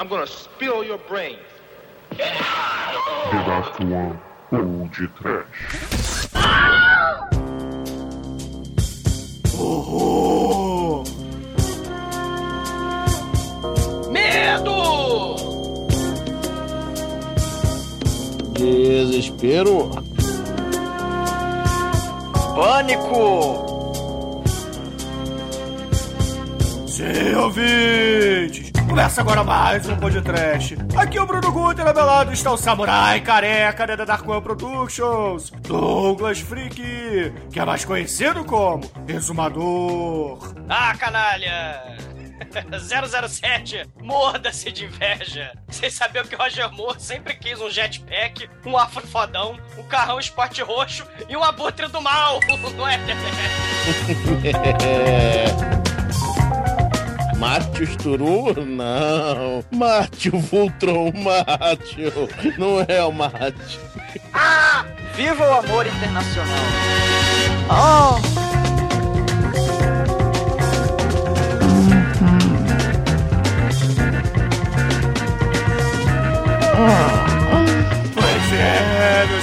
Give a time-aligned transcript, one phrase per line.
[0.00, 1.40] I'm gonna spill your brains.
[3.30, 4.16] Pedaço 1
[4.52, 6.28] ou de trash.
[9.58, 11.02] Horror!
[14.12, 15.36] Medo!
[18.52, 19.90] Desespero.
[22.54, 23.66] Pânico!
[26.86, 28.67] Sim, ouvintes!
[28.88, 30.76] Começa agora mais um podcast.
[30.96, 36.40] Aqui é o Bruno Guter, lado está o samurai careca da Dark One Productions, Douglas
[36.40, 40.54] Freak, que é mais conhecido como Exumador.
[40.68, 41.98] Ah, canalha!
[43.28, 45.52] 007, morda-se de inveja.
[45.68, 50.18] Vocês sabiam que o Roger Moore sempre quis um jetpack, um afro fodão, um carrão
[50.18, 52.40] esporte roxo e um abutre do mal,
[52.76, 52.98] não é?
[57.38, 58.64] Mate o Sturu?
[58.64, 59.64] Não.
[59.70, 62.12] Mate o Voltron, mate.
[62.58, 63.78] Não é o mate.
[64.34, 64.84] Ah!
[65.14, 66.56] Viva o amor internacional!
[76.78, 77.17] É, meus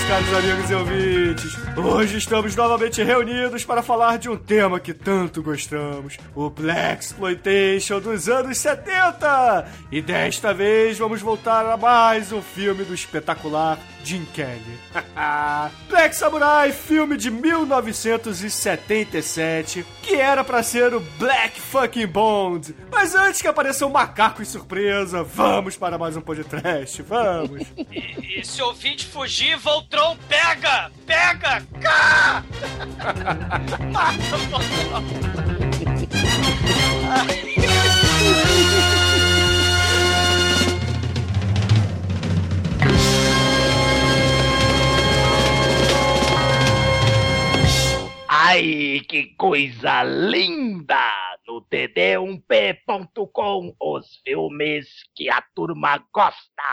[0.08, 1.58] caros amigos e ouvintes.
[1.75, 8.00] Hoje estamos novamente reunidos para falar de um tema que tanto gostamos: o Black Exploitation
[8.00, 9.67] dos anos 70.
[9.92, 14.80] E desta vez vamos voltar a mais um filme do espetacular Jim Kelly.
[15.89, 22.75] Black Samurai, filme de 1977, que era pra ser o Black Fucking Bond.
[22.92, 27.66] Mas antes que apareça um macaco em surpresa, vamos para mais um podcast, vamos.
[27.95, 29.58] E, e se ouvinte fugir,
[29.95, 30.91] Voltron pega!
[31.05, 31.61] Pega!
[31.81, 32.43] Cá!
[33.93, 35.05] Mata Voltron!
[48.28, 51.13] Ai, que coisa linda!
[51.47, 56.63] No td1p.com, os filmes que a turma gosta.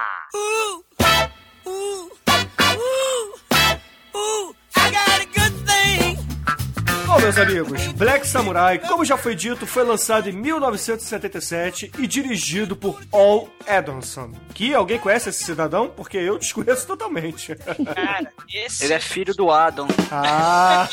[7.12, 12.74] Bom, meus amigos, Black Samurai, como já foi dito, foi lançado em 1977 e dirigido
[12.74, 14.32] por Al Edonson.
[14.54, 15.90] Que alguém conhece esse cidadão?
[15.90, 17.54] Porque eu desconheço totalmente.
[17.54, 18.84] Cara, esse.
[18.84, 19.86] Ele é filho do Adam.
[20.10, 20.88] Ah,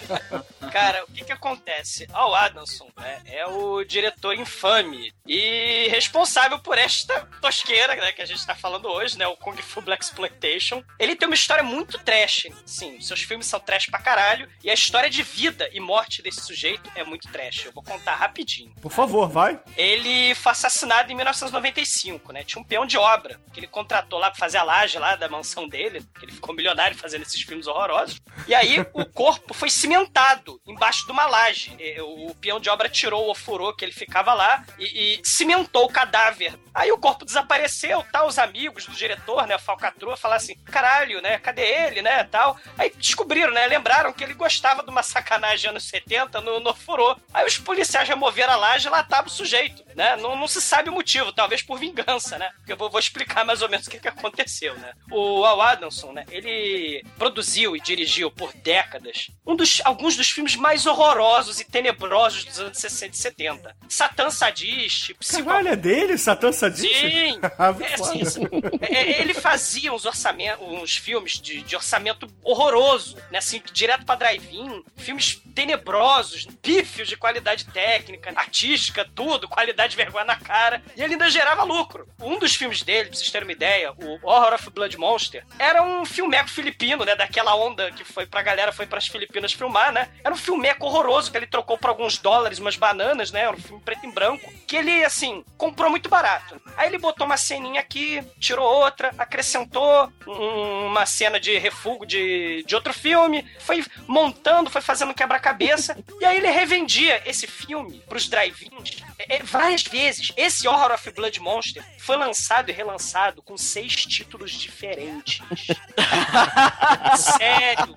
[0.74, 2.08] Cara, o que que acontece?
[2.12, 8.26] Al Adamson né, é o diretor infame e responsável por esta tosqueira né, que a
[8.26, 9.24] gente tá falando hoje, né?
[9.24, 10.82] O Kung Fu Black Exploitation.
[10.98, 12.48] Ele tem uma história muito trash.
[12.66, 14.48] Sim, seus filmes são trash pra caralho.
[14.64, 17.66] E a história de vida e morte desse sujeito é muito trash.
[17.66, 18.74] Eu vou contar rapidinho.
[18.82, 19.60] por favor, vai.
[19.76, 22.42] Ele foi assassinado em 1995, né?
[22.42, 25.28] Tinha um peão de obra que ele contratou lá pra fazer a laje lá da
[25.28, 28.20] mansão dele, que ele ficou milionário fazendo esses filmes horrorosos.
[28.48, 31.76] E aí o corpo foi cimentado embaixo de uma laje.
[32.00, 35.92] O peão de obra tirou o ofurô que ele ficava lá e, e cimentou o
[35.92, 36.58] cadáver.
[36.72, 38.24] Aí o corpo desapareceu, tá?
[38.24, 39.58] Os amigos do diretor, né?
[39.58, 41.38] Falcatrua, falaram assim: caralho, né?
[41.38, 42.24] Cadê ele, né?
[42.24, 42.58] Tal.
[42.78, 43.66] Aí descobriram, né?
[43.66, 47.16] Lembraram que ele gostava de uma sacanagem anos 70 no, no ofurô.
[47.32, 50.16] Aí os policiais removeram a laje e lá tava o sujeito, né?
[50.16, 52.50] Não, não se sabe o motivo, talvez por vingança, né?
[52.56, 54.92] Porque eu vou, vou explicar mais ou menos o que, que aconteceu, né?
[55.10, 56.24] O Al Adamson, né?
[56.30, 62.44] Ele produziu e dirigiu por décadas um dos, alguns dos filmes mais horrorosos e tenebrosos
[62.44, 63.76] dos anos 60 e 70.
[63.88, 65.14] Satã Sadiste.
[65.44, 66.16] Caralho, é dele?
[66.18, 66.88] Satã Sadiste?
[67.10, 67.40] Sim!
[67.58, 68.10] Ah, É, foda.
[68.10, 68.42] assim, assim,
[68.80, 73.38] é, ele fazia uns orçamentos, uns filmes de, de orçamento horroroso, né?
[73.38, 80.24] Assim, direto pra drive-in, filmes tenebrosos, pífios de qualidade técnica, artística, tudo, qualidade de vergonha
[80.24, 82.08] na cara, e ele ainda gerava lucro.
[82.20, 85.82] Um dos filmes dele, pra vocês terem uma ideia, o Horror of Blood Monster, era
[85.82, 87.14] um filmeco filipino, né?
[87.16, 90.08] Daquela onda que foi pra galera, foi pras Filipinas filmar, né?
[90.24, 93.48] Era um filmeco horroroso que ele trocou por alguns dólares, umas bananas, né?
[93.50, 96.60] Um filme preto e branco, que ele, assim, comprou muito barato.
[96.76, 102.64] Aí ele botou uma ceninha aqui, tirou outra, acrescentou um- uma cena de refúgio de,
[102.66, 108.28] de outro filme, foi montando, foi fazendo quebra-cabeça, e aí ele revendia esse filme pros
[108.28, 110.32] drive-ins é, é, várias vezes.
[110.36, 115.40] Esse Horror of Blood Monster foi lançado e relançado com seis títulos diferentes.
[117.16, 117.94] Sério.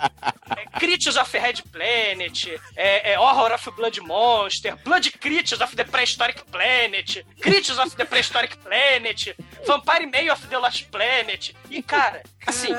[0.56, 5.84] É, Creatures of Red Planet, é, é Horror of Blood Monster, Blood Creatures of the
[5.84, 9.36] Prehistoric Planet, Creatures of the Prehistoric Planet,
[9.66, 11.56] Vampire May of the Lost Planet.
[11.70, 12.70] E, cara, assim,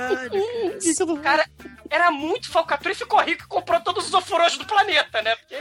[1.22, 1.48] cara,
[1.90, 5.36] era muito falcatrua e ficou rico e comprou todos os ofurôs do planeta, né?
[5.36, 5.56] Porque...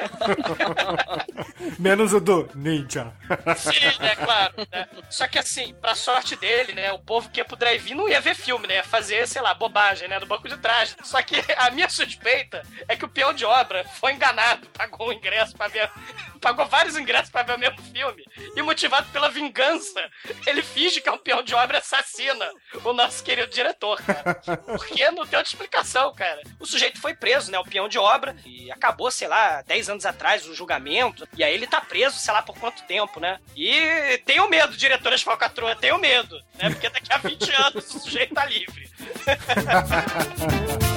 [1.79, 3.13] Menos o do Ninja.
[3.57, 4.53] Sim, né, claro.
[4.71, 4.87] Né?
[5.09, 8.21] Só que assim, pra sorte dele, né, o povo que ia pro drive-in não ia
[8.21, 8.75] ver filme, né?
[8.75, 10.95] Ia fazer, sei lá, bobagem, né, no banco de trás.
[11.03, 15.13] Só que a minha suspeita é que o peão de obra foi enganado, pagou o
[15.13, 15.89] ingresso pra ver...
[16.39, 18.23] Pagou vários ingressos pra ver o mesmo filme.
[18.55, 20.09] E motivado pela vingança,
[20.45, 22.49] ele finge que é um peão de obra assassina
[22.83, 24.35] o nosso querido diretor, cara.
[24.65, 26.41] Porque não tem outra explicação, cara.
[26.59, 30.05] O sujeito foi preso, né, o peão de obra, e acabou, sei lá, 10 anos
[30.05, 31.27] atrás o julgamento.
[31.35, 33.39] E aí ele tá preso, sei lá por quanto tempo, né?
[33.55, 36.69] E tenho medo, diretora de falcatrua, tenho medo, né?
[36.69, 38.87] Porque daqui a 20 anos o sujeito tá livre.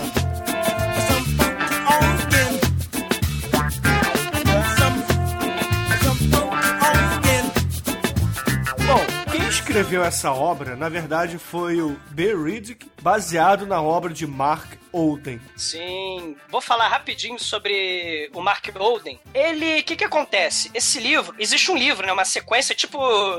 [9.70, 12.34] escreveu essa obra, na verdade, foi o B.
[12.34, 15.40] Riddick, baseado na obra de Mark Olden.
[15.56, 19.20] Sim, vou falar rapidinho sobre o Mark Olden.
[19.32, 20.70] Ele, o que que acontece?
[20.74, 22.98] Esse livro, existe um livro, né, uma sequência tipo,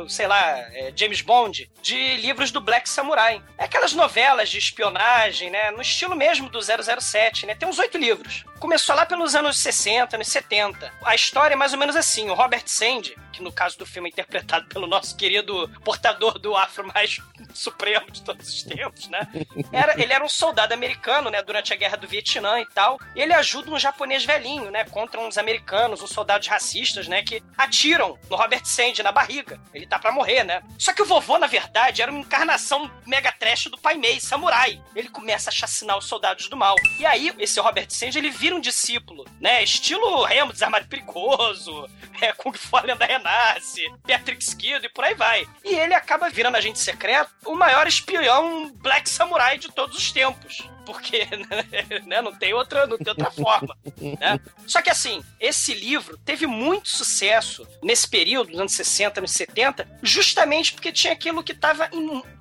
[0.09, 3.41] sei lá, é, James Bond, de livros do Black Samurai.
[3.57, 7.55] É aquelas novelas de espionagem, né, no estilo mesmo do 007, né?
[7.55, 8.45] Tem uns oito livros.
[8.59, 10.91] Começou lá pelos anos 60, anos 70.
[11.03, 14.09] A história é mais ou menos assim, o Robert Sandy, que no caso do filme
[14.09, 17.19] é interpretado pelo nosso querido portador do afro mais
[17.53, 19.27] supremo de todos os tempos, né?
[19.71, 23.21] Era, ele era um soldado americano, né, durante a guerra do Vietnã e tal, e
[23.21, 28.17] ele ajuda um japonês velhinho, né, contra uns americanos, uns soldados racistas, né, que atiram
[28.29, 29.59] no Robert Sandy na barriga.
[29.73, 30.61] Ele tá pra morrer, né?
[30.77, 34.81] Só que o vovô, na verdade, era uma encarnação mega trash do Pai Mei, samurai.
[34.95, 36.75] Ele começa a chacinar os soldados do mal.
[36.99, 41.89] E aí, esse Robert Sandy, ele vira um discípulo, né, estilo Remo, Desarmado Perigoso,
[42.21, 45.45] é, Kung Fu a Renasce, Patrick Skid e por aí vai.
[45.63, 50.69] E ele acaba virando agente secreto, o maior espião Black Samurai de todos os tempos
[50.85, 51.27] porque
[52.05, 53.77] né, não tem outra, não tem outra forma.
[53.97, 54.39] Né?
[54.67, 59.87] Só que assim, esse livro teve muito sucesso nesse período, nos anos 60, anos 70,
[60.01, 61.89] justamente porque tinha aquilo que estava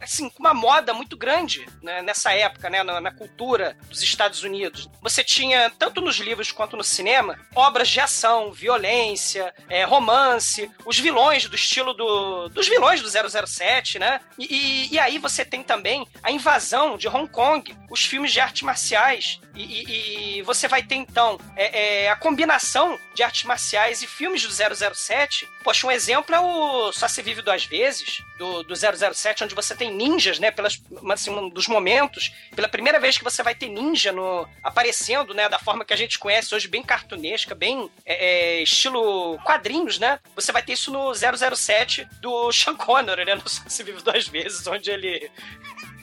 [0.01, 4.43] assim, com uma moda muito grande né, nessa época, né, na, na, cultura dos Estados
[4.43, 4.89] Unidos.
[5.03, 10.99] Você tinha, tanto nos livros quanto no cinema, obras de ação, violência, é, romance, os
[10.99, 14.21] vilões do estilo do, dos vilões do 007, né?
[14.39, 18.41] E, e, e aí você tem também a invasão de Hong Kong, os filmes de
[18.41, 19.41] artes marciais.
[19.55, 24.07] E, e, e você vai ter, então, é, é, a combinação de artes marciais e
[24.07, 24.53] filmes do
[24.95, 25.49] 007.
[25.63, 29.75] Poxa, um exemplo é o Só Se Vive Duas Vezes, do, do 007, onde você
[29.75, 30.51] tem ninjas, né?
[30.51, 30.81] Pelas,
[31.13, 32.33] assim, um dos momentos.
[32.55, 35.49] Pela primeira vez que você vai ter ninja no, aparecendo, né?
[35.49, 40.19] Da forma que a gente conhece hoje, bem cartunesca, bem é, é estilo quadrinhos, né?
[40.35, 43.35] Você vai ter isso no 007 do Sean Connery, né?
[43.35, 45.31] No Só Se Vive Duas Vezes, onde ele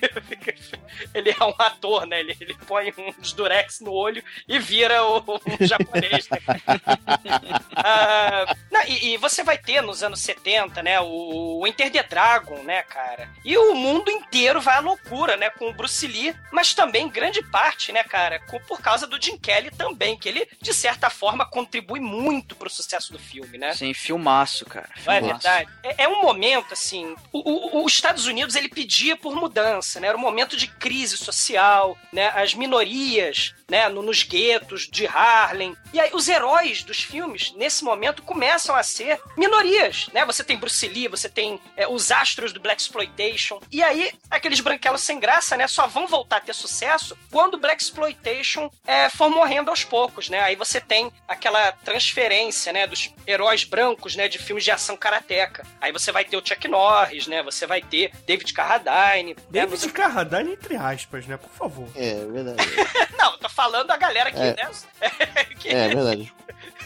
[1.13, 2.19] ele é um ator, né?
[2.19, 6.29] Ele, ele põe uns durex no olho e vira o, o japonês.
[6.29, 6.39] Né?
[7.75, 10.99] ah, não, e, e, você vai ter nos anos 70, né?
[10.99, 13.29] O, o Enter the Dragon, né, cara?
[13.43, 15.49] E o mundo inteiro vai à loucura, né?
[15.49, 18.39] Com o Bruce Lee, mas também grande parte, né, cara?
[18.47, 22.69] Com, por causa do Jim Kelly também, que ele, de certa forma, contribui muito pro
[22.69, 23.73] sucesso do filme, né?
[23.73, 24.89] Sim, filmaço, cara.
[24.95, 25.05] Filmaço.
[25.05, 25.69] Não é verdade?
[25.83, 27.15] É, é um momento, assim.
[27.31, 30.07] O, o, os Estados Unidos, ele pedia por mudança, né?
[30.07, 32.27] Era um momento de crise social, né?
[32.35, 33.89] As minorias, né?
[33.89, 35.75] No, nos guetos de Harlem.
[35.93, 40.25] E aí, os heróis dos filmes, nesse momento, começam a ser minorias, né?
[40.25, 43.61] Você tem Bruce Lee, você tem é, os astros do Black Exploitation.
[43.71, 45.67] E aí, aqueles branquelos sem graça, né?
[45.67, 50.29] Só vão voltar a ter sucesso quando o Black Exploitation é, for morrendo aos poucos,
[50.29, 50.39] né?
[50.41, 52.87] Aí você tem aquela transferência, né?
[52.87, 54.27] Dos heróis brancos, né?
[54.27, 55.65] De filmes de ação karateca.
[55.81, 57.43] Aí você vai ter o Chuck Norris, né?
[57.43, 59.35] Você vai ter David Carradine.
[59.49, 59.77] David né?
[59.77, 59.89] você...
[59.89, 61.37] Carradine, entre aspas, né?
[61.37, 61.89] Por favor.
[61.95, 62.57] É, verdade.
[63.17, 64.53] Não, tô falando a galera aqui, É.
[64.55, 64.69] né?
[65.59, 65.69] que...
[65.69, 66.31] É, verdade.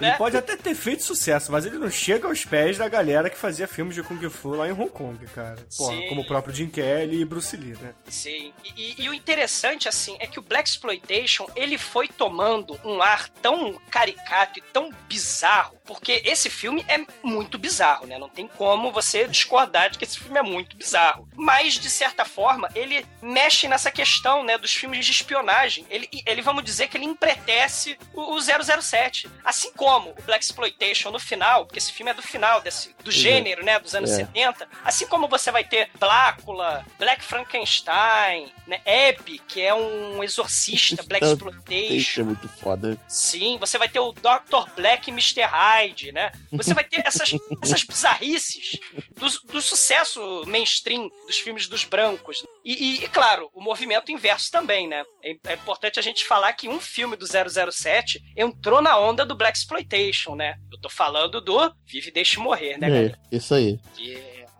[0.00, 0.16] Ele né?
[0.16, 3.66] pode até ter feito sucesso, mas ele não chega aos pés da galera que fazia
[3.68, 5.56] filmes de Kung Fu lá em Hong Kong, cara.
[5.76, 6.08] Porra, Sim.
[6.08, 7.92] como o próprio Jim Kelly e Bruce Lee, né?
[8.08, 8.52] Sim.
[8.64, 8.72] E,
[9.02, 13.28] e- e o interessante, assim, é que o Black Exploitation, ele foi tomando um ar
[13.42, 18.16] tão caricato e tão bizarro, porque esse filme é muito bizarro, né?
[18.16, 21.28] Não tem como você discordar de que esse filme é muito bizarro.
[21.34, 25.84] Mas, de certa forma, ele mexe nessa questão, né, dos filmes de espionagem.
[25.90, 29.28] Ele, ele vamos dizer que ele empretece o, o 007.
[29.44, 33.10] Assim como o Black Exploitation no final, porque esse filme é do final, desse, do
[33.10, 34.18] gênero, né, dos anos É.
[34.18, 34.68] 70.
[34.84, 41.26] Assim como você vai ter Blácula, Black Frankenstein, né, Abby, que é um exorcista, Black
[41.26, 42.20] Exploitation.
[42.20, 42.96] é muito foda.
[43.08, 44.70] Sim, você vai ter o Dr.
[44.76, 45.40] Black e Mr.
[45.42, 45.79] Hyde,
[46.12, 46.30] né?
[46.52, 47.30] Você vai ter essas,
[47.62, 48.78] essas bizarrices
[49.16, 52.42] do, do sucesso mainstream dos filmes dos brancos.
[52.64, 55.02] E, e, claro, o movimento inverso também, né?
[55.22, 59.36] É, é, importante a gente falar que um filme do 007 entrou na onda do
[59.36, 60.56] Black Exploitation, né?
[60.70, 63.18] Eu tô falando do Vive e Deixe Morrer, né, É, galera?
[63.32, 63.78] isso aí.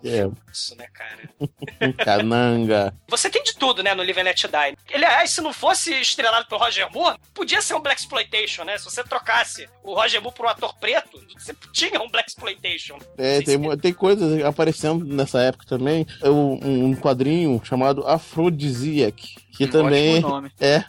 [0.04, 1.28] É, Isso, né, cara?
[2.04, 2.94] cananga.
[3.08, 4.94] Você tem de tudo, né, no Live and Let Die.
[4.94, 8.78] Aliás, se não fosse estrelado pelo Roger Moore, podia ser um Black Exploitation, né?
[8.78, 12.98] Se você trocasse o Roger Moore por um ator preto, você tinha um Black Exploitation.
[13.18, 16.06] É, tem, tem coisas aparecendo nessa época também.
[16.22, 19.36] É um, um quadrinho chamado Aphrodisiac.
[19.52, 20.18] Que também.
[20.18, 20.50] Ótimo nome.
[20.60, 20.84] É.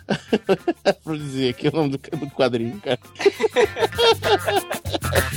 [0.86, 3.00] Aphrodisiac é o nome do, do quadrinho, cara.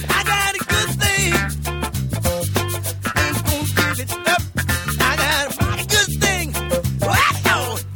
[0.08, 1.73] I got a good thing.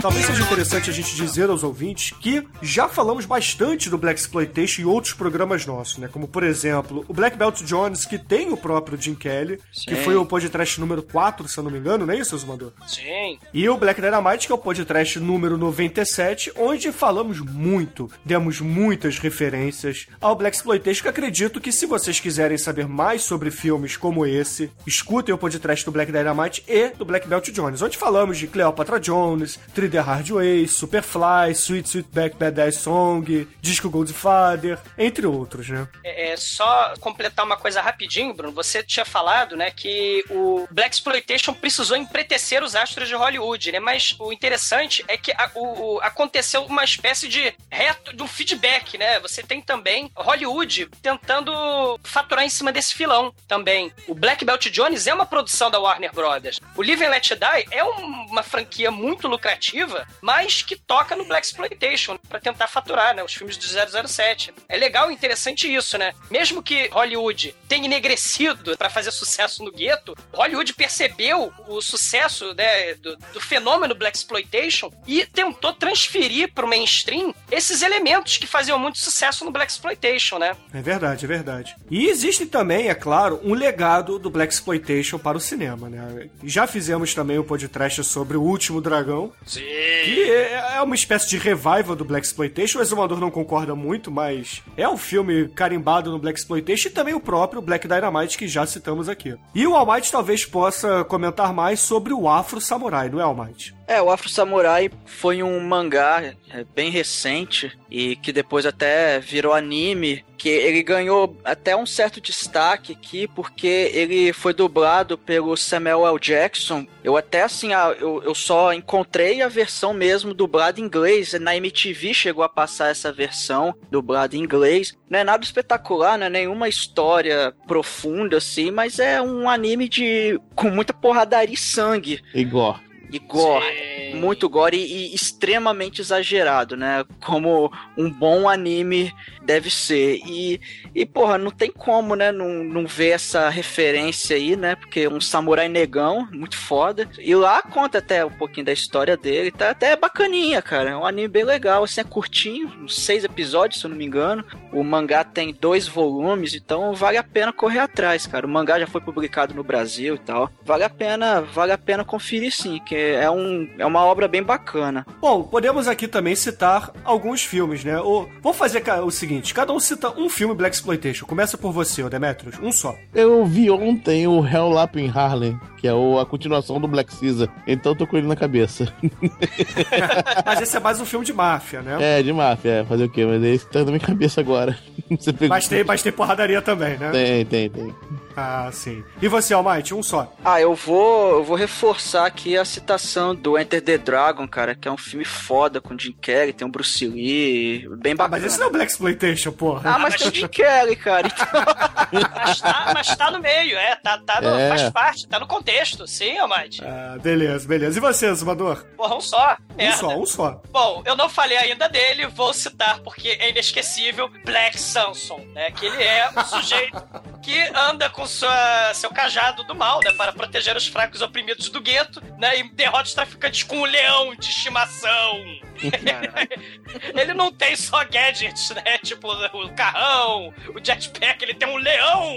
[0.01, 4.83] Talvez seja interessante a gente dizer aos ouvintes que já falamos bastante do Black Exploitation
[4.83, 6.07] em outros programas nossos, né?
[6.07, 10.03] Como, por exemplo, o Black Belt Jones, que tem o próprio Jim Kelly, que Sim.
[10.05, 12.73] foi o podcast número 4, se eu não me engano, não é isso, Zumador?
[12.87, 13.41] Sim.
[13.53, 19.19] E o Black Dynamite, que é o podcast número 97, onde falamos muito, demos muitas
[19.19, 24.25] referências ao Black Exploitation, que acredito que se vocês quiserem saber mais sobre filmes como
[24.25, 28.47] esse, escutem o podcast do Black Dynamite e do Black Belt Jones, onde falamos de
[28.47, 33.25] Cleopatra Jones, 3D Hard Way, Superfly, Sweet Sweetback Badass Song,
[33.61, 35.89] Disco Goldfather, entre outros, né?
[36.05, 38.53] É, é, só completar uma coisa rapidinho, Bruno.
[38.53, 43.81] Você tinha falado, né, que o Black Exploitation precisou empretecer os astros de Hollywood, né?
[43.81, 48.99] Mas o interessante é que a- o, o- aconteceu uma espécie de reto, um feedback,
[48.99, 49.19] né?
[49.21, 53.93] Você tem também Hollywood tentando faturar em cima desse filão também.
[54.07, 56.61] O Black Belt Jones é uma produção da Warner Brothers.
[56.77, 59.78] O Live and Let Die é um- uma franquia muito lucrativa,
[60.21, 63.23] mas que toca no Black Exploitation para tentar faturar, né?
[63.23, 63.67] Os filmes do
[64.09, 64.53] 007.
[64.69, 66.13] É legal e interessante isso, né?
[66.31, 72.95] Mesmo que Hollywood tenha enegrecido para fazer sucesso no gueto, Hollywood percebeu o sucesso né,
[72.95, 78.79] do, do fenômeno Black Exploitation e tentou transferir para o mainstream esses elementos que faziam
[78.79, 80.57] muito sucesso no Black Exploitation, né?
[80.73, 81.77] É verdade, é verdade.
[81.91, 86.29] E existe também, é claro, um legado do Black Exploitation para o cinema, né?
[86.45, 89.68] Já fizemos também um podcast sobre o Último Dragão, Sim.
[90.05, 92.79] Que é é uma espécie de revival do Black Exploitation.
[92.79, 97.15] O Exumador não concorda muito, mas é um filme carimbado no Black Exploitation e também
[97.15, 99.37] o próprio Black Dynamite que já citamos aqui.
[99.55, 103.75] E o Almighty talvez possa comentar mais sobre o Afro Samurai, não é, Almighty?
[103.89, 109.53] É, o Afro Samurai foi um mangá é, bem recente e que depois até virou
[109.53, 116.07] anime, que ele ganhou até um certo destaque aqui porque ele foi dublado pelo Samuel
[116.07, 116.19] L.
[116.19, 116.87] Jackson.
[117.03, 121.57] Eu até assim, ah, eu, eu só encontrei a versão mesmo dublada em inglês, na
[121.57, 124.97] MTV chegou a passar essa versão dublada em inglês.
[125.11, 130.41] Não é nada espetacular, não é nenhuma história profunda assim, mas é um anime de
[130.55, 132.81] com muita porradaria e sangue Igor.
[133.11, 133.65] E gore.
[133.65, 134.15] Sim.
[134.15, 137.05] Muito gore e, e extremamente exagerado, né?
[137.25, 139.13] Como um bom anime
[139.43, 140.21] deve ser.
[140.27, 140.61] E,
[140.95, 142.33] e porra, não tem como, né?
[142.33, 144.75] Não, não ver essa referência aí, né?
[144.75, 147.09] Porque um samurai negão, muito foda.
[147.19, 149.51] E lá conta até um pouquinho da história dele.
[149.51, 150.91] Tá até bacaninha, cara.
[150.91, 154.05] É um anime bem legal, assim, é curtinho, uns seis episódios, se eu não me
[154.05, 154.45] engano.
[154.73, 158.47] O mangá tem dois volumes, então vale a pena correr atrás, cara.
[158.47, 160.51] O mangá já foi publicado no Brasil e tal.
[160.63, 164.43] Vale a pena, vale a pena conferir sim, que é, um, é uma obra bem
[164.43, 165.07] bacana.
[165.21, 167.99] Bom, podemos aqui também citar alguns filmes, né?
[168.01, 171.27] O, vamos fazer o seguinte: cada um cita um filme Black Exploitation.
[171.27, 172.95] Começa por você, ô Demetrius, um só.
[173.15, 177.15] Eu vi ontem o Hell Lap in Harlem, que é o- a continuação do Black
[177.19, 177.49] Caesar.
[177.67, 178.93] Então tô com ele na cabeça.
[180.45, 181.97] Mas esse é mais um filme de máfia, né?
[182.19, 183.25] É, de máfia, é, fazer o quê?
[183.25, 184.77] Mas é isso que tá na minha cabeça agora.
[185.49, 187.11] Mas tem, mas tem porradaria também, né?
[187.11, 187.95] Tem, tem, tem.
[188.41, 189.03] Ah, sim.
[189.21, 190.33] E você, Almighty, um só.
[190.45, 194.87] Ah, eu vou, eu vou reforçar aqui a citação do Enter the Dragon, cara, que
[194.87, 198.37] é um filme foda com Jim Carrey, tem o Bruce Lee, bem Ah, bacana.
[198.37, 199.91] mas esse não é Black Exploitation, porra.
[199.93, 201.27] Ah, mas tem o Jim Carrey, cara.
[201.27, 202.29] Então...
[202.35, 203.97] Mas tá, mas tá no meio, é.
[203.97, 204.69] Tá, tá no, É.
[204.69, 206.07] Faz parte, tá no contexto.
[206.07, 206.81] Sim, Almighty.
[206.85, 207.99] Ah, beleza, beleza.
[207.99, 208.85] E você, Zumador?
[208.97, 209.57] Porra, um só.
[209.73, 209.97] Um Merda.
[209.97, 210.63] só, um só.
[210.71, 215.71] Bom, eu não falei ainda dele, vou citar porque é inesquecível Black Samson, né?
[215.73, 216.97] Que ele é um sujeito
[217.43, 220.13] que anda com sua, seu cajado do mal, né?
[220.13, 222.59] Para proteger os fracos oprimidos do gueto, né?
[222.59, 225.45] E derrota os traficantes com um leão de estimação.
[227.15, 228.99] ele não tem só gadgets, né?
[228.99, 232.37] Tipo o carrão, o jetpack, ele tem um leão.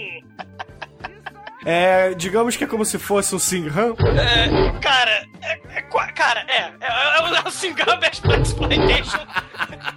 [1.65, 3.93] É, digamos que é como se fosse um Singhan.
[4.17, 5.81] É, cara, é, é
[6.15, 6.71] Cara, é.
[6.79, 9.19] É, é, o- é o Singamba Black Exploitation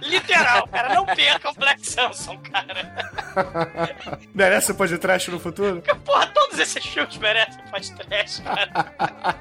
[0.01, 0.93] literal, cara.
[0.95, 4.17] Não percam Black Samson, cara.
[4.33, 5.81] Merece o podcast no futuro?
[6.03, 9.35] Porra, todos esses filmes merecem podcast, cara.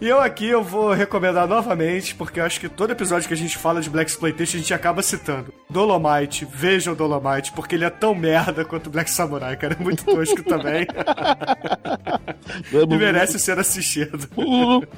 [0.00, 3.36] E eu aqui eu vou recomendar novamente, porque eu acho que todo episódio que a
[3.36, 5.52] gente fala de Black Exploitation a gente acaba citando.
[5.68, 9.76] Dolomite, vejam Dolomite, porque ele é tão merda quanto Black Samurai, cara.
[9.78, 10.86] É muito tosco também.
[12.72, 14.28] e merece ser assistido.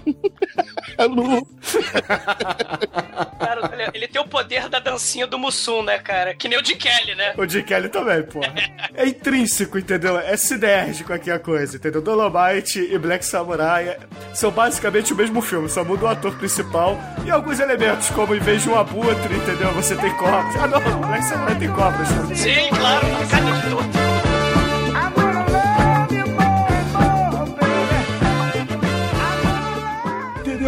[3.38, 6.34] Cara, ele, ele tem o poder da dancinha do Mussum, né, cara?
[6.34, 7.34] Que nem o de Kelly, né?
[7.36, 8.52] O Jim Kelly também, porra.
[8.94, 10.18] É intrínseco, entendeu?
[10.18, 12.02] É sinérgico aqui a coisa, entendeu?
[12.02, 13.98] Dolomite e Black Samurai é-
[14.34, 18.40] são basicamente o mesmo filme, só muda o ator principal e alguns elementos, como em
[18.40, 19.72] vez de um abutre, entendeu?
[19.74, 20.56] Você tem cobras.
[20.56, 22.10] Ah, não, Black Samurai tem cobras.
[22.10, 22.34] né?
[22.34, 24.09] Sim, claro, cadê de tudo?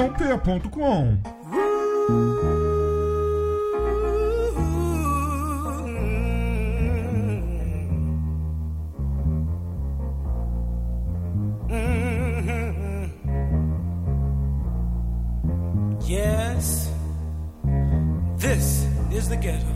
[0.09, 1.23] td1p.com
[16.04, 16.90] Yes,
[18.37, 19.66] this is the ghetto.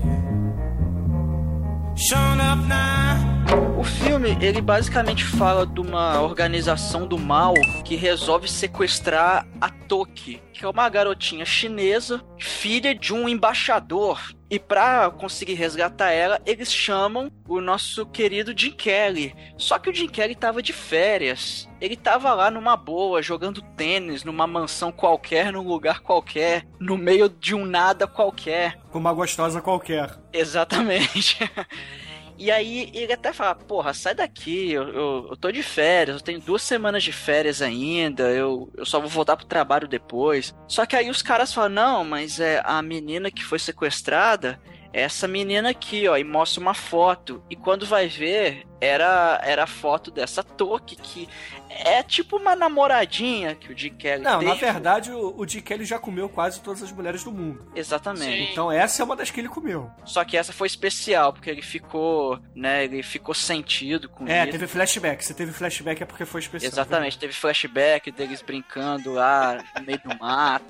[1.96, 3.35] Shown up now.
[3.78, 10.42] O filme, ele basicamente fala de uma organização do mal que resolve sequestrar a Toki,
[10.52, 14.20] que é uma garotinha chinesa, filha de um embaixador.
[14.48, 19.34] E pra conseguir resgatar ela, eles chamam o nosso querido Jim Kelly.
[19.56, 21.68] Só que o Jim Kelly tava de férias.
[21.80, 27.28] Ele tava lá numa boa, jogando tênis numa mansão qualquer, num lugar qualquer, no meio
[27.28, 28.78] de um nada qualquer.
[28.90, 30.16] Com uma gostosa qualquer.
[30.32, 31.38] Exatamente.
[32.38, 36.22] E aí ele até fala, porra, sai daqui, eu, eu, eu tô de férias, eu
[36.22, 40.54] tenho duas semanas de férias ainda, eu, eu só vou voltar pro trabalho depois.
[40.68, 44.60] Só que aí os caras falam, não, mas é a menina que foi sequestrada,
[44.92, 47.42] é essa menina aqui, ó, e mostra uma foto.
[47.50, 51.28] E quando vai ver, era, era a foto dessa Toki, que
[51.68, 54.50] é tipo uma namoradinha que o Jim Kelly Não, teve.
[54.50, 57.70] na verdade, o, o Jim Kelly já comeu quase todas as mulheres do mundo.
[57.74, 58.46] Exatamente.
[58.46, 58.52] Sim.
[58.52, 59.90] Então essa é uma das que ele comeu.
[60.04, 64.52] Só que essa foi especial, porque ele ficou, né, ele ficou sentido com É, isso.
[64.52, 65.24] teve flashback.
[65.24, 66.70] Se teve flashback é porque foi especial.
[66.72, 70.64] Exatamente, teve flashback deles brincando lá no meio do mato,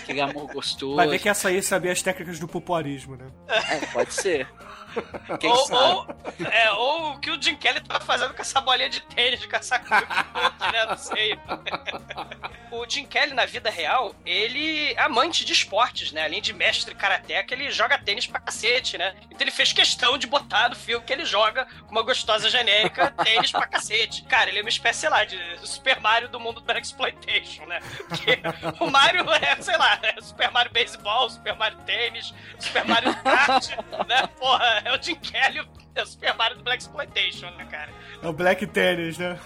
[0.00, 0.96] aquele amor gostoso.
[0.96, 3.26] Vai ver que essa aí sabia as técnicas do pupoarismo, né?
[3.48, 4.48] É, pode ser.
[5.40, 5.82] Quem Ou, sabe?
[5.82, 6.16] ou,
[6.50, 9.48] é, ou o que o Jim Kelly tá fazendo com essa bolinha de tênis de
[9.48, 10.86] caçar coco, né?
[10.86, 11.38] Não sei.
[12.70, 16.24] o Jim Kelly, na vida real, ele é amante de esportes, né?
[16.24, 19.14] Além de mestre karateca, ele joga tênis pra cacete, né?
[19.30, 23.10] Então ele fez questão de botar no filme que ele joga com uma gostosa genérica
[23.24, 24.22] tênis pra cacete.
[24.24, 27.80] Cara, ele é uma espécie, sei lá, de Super Mario do mundo da Exploitation, né?
[28.08, 28.40] Porque
[28.80, 33.68] o Mario é, sei lá, é Super Mario Baseball, Super Mario Tênis, Super Mario Kart,
[34.06, 34.26] né?
[34.38, 37.90] Porra, é o Jim Kelly, é o Super Mario do Black Exploitation, né, cara?
[38.22, 39.38] É o Black Tennis, né?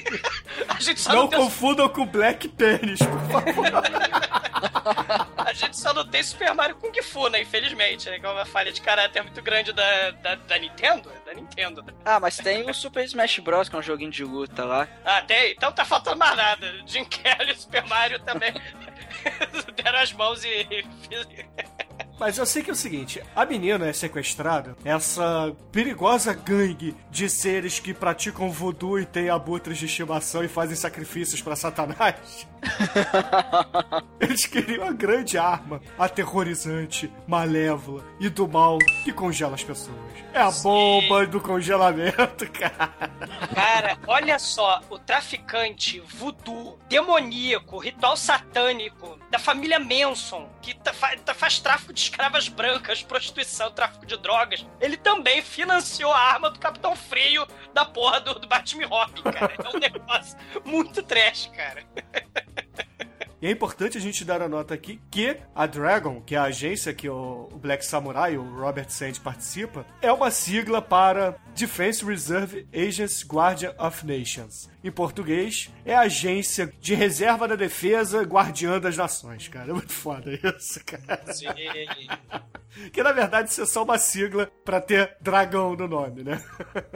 [0.68, 3.66] A gente só Não não, tem, confundam com Black Tennis, por favor.
[5.36, 7.42] a gente só não tem Super Mario Kung Fu, né?
[7.42, 8.18] Infelizmente, né?
[8.18, 11.10] Que é uma falha de caráter muito grande da, da, da Nintendo.
[11.10, 11.84] É Da Nintendo.
[12.04, 14.88] Ah, mas tem o Super Smash Bros, que é um joguinho de luta lá.
[15.04, 15.52] Ah, tem?
[15.52, 16.66] Então tá faltando mais nada.
[16.86, 18.52] Jim Kelly e Super Mario também
[19.76, 20.84] deram as mãos e...
[22.18, 27.28] Mas eu sei que é o seguinte, a menina é sequestrada, essa perigosa gangue de
[27.28, 32.46] seres que praticam voodoo e têm abutres de estimação e fazem sacrifícios pra Satanás.
[34.20, 39.98] Eles queriam a grande arma, aterrorizante, malévola e do mal que congela as pessoas.
[40.32, 42.92] É a bomba do congelamento, cara.
[43.54, 50.92] Cara, olha só, o traficante voodoo, demoníaco, ritual satânico da família Manson, que tá-
[51.24, 56.50] tá- faz tráfico de escravas brancas, prostituição, tráfico de drogas, ele também financiou a arma
[56.50, 59.52] do Capitão Frio da porra do, do Batman Robin, cara.
[59.58, 61.82] É um negócio muito trash, cara.
[63.42, 66.44] E é importante a gente dar a nota aqui que a Dragon, que é a
[66.44, 72.02] agência que o o Black Samurai, o Robert Sand participa, é uma sigla para Defense
[72.02, 74.70] Reserve Agents Guardian of Nations.
[74.84, 79.70] Em português, é a agência de reserva da defesa guardiã das nações, cara.
[79.70, 81.32] É muito foda isso, cara.
[81.32, 81.46] Sim.
[82.92, 86.42] Que na verdade isso é só uma sigla pra ter dragão no nome, né?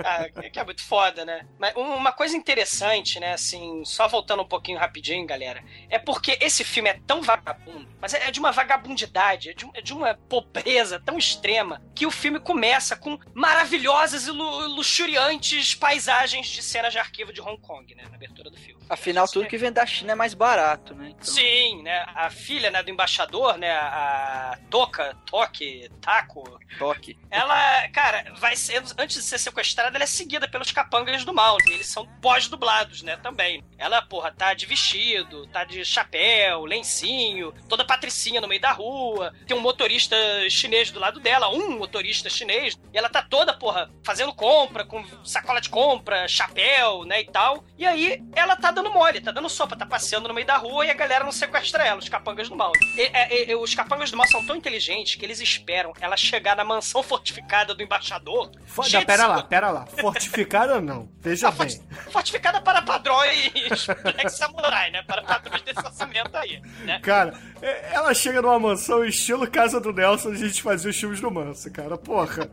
[0.04, 1.46] Ah, que é muito foda, né?
[1.56, 6.36] Mas um- uma coisa interessante, né, assim, só voltando um pouquinho rapidinho, galera, é porque
[6.40, 9.92] esse filme é tão vagabundo, mas é é de uma vagabundidade, é de, é de
[9.94, 16.60] uma pobreza tão extrema, que o filme começa com maravilhosas e lu- luxuriantes paisagens de
[16.60, 18.80] cenas de arquivo de Hong Kong, né, na abertura do filme.
[18.88, 21.10] Afinal, tudo que vem da China é mais barato, né?
[21.10, 22.04] Então, Sim, né?
[22.14, 23.70] A filha né, do embaixador, né?
[23.70, 27.18] A Toca, Toque, Taco, toque.
[27.30, 28.82] ela, cara, vai ser.
[28.98, 31.56] Antes de ser sequestrada, ela é seguida pelos capangas do mal.
[31.66, 33.16] E eles são pós-dublados, né?
[33.18, 33.64] Também.
[33.76, 39.32] Ela, porra, tá de vestido, tá de chapéu, lencinho, toda patricinha no meio da rua.
[39.46, 40.16] Tem um motorista
[40.48, 42.78] chinês do lado dela, um motorista chinês.
[42.92, 47.20] E ela tá toda, porra, fazendo compra, com sacola de compra, chapéu, né?
[47.20, 47.64] E tal.
[47.76, 50.84] E aí, ela tá dando mole, tá dando sopa, tá passeando no meio da rua
[50.84, 52.72] e a galera não sequestra ela, os capangas do mal.
[52.96, 56.56] E- é- é- os capangas do mal são tão inteligentes que eles esperam ela chegar
[56.56, 58.50] na mansão fortificada do embaixador.
[58.66, 59.86] Fo- cheia Não, pera lá, pera lá.
[59.86, 61.08] Fortificada não.
[61.20, 61.70] Veja Ah, bem.
[61.70, 63.52] forti- Fortificada para padrões
[64.02, 65.02] Black Samurai, né?
[65.02, 66.98] Para padrões desse orçamento aí, né?
[67.00, 71.20] Cara, é- ela chega numa mansão estilo Casa do Nelson, a gente fazia os filmes
[71.20, 71.96] do Manso, cara.
[71.96, 72.50] Porra.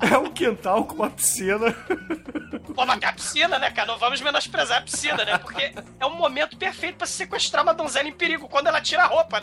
[0.12, 1.72] É um quintal com uma piscina.
[2.74, 3.88] Pô, mas tem a piscina, né, cara?
[3.92, 5.38] Não vamos menosprezar a piscina, né?
[5.38, 9.06] Porque é um momento perfeito pra sequestrar uma donzela em perigo quando ela tira a
[9.06, 9.42] roupa.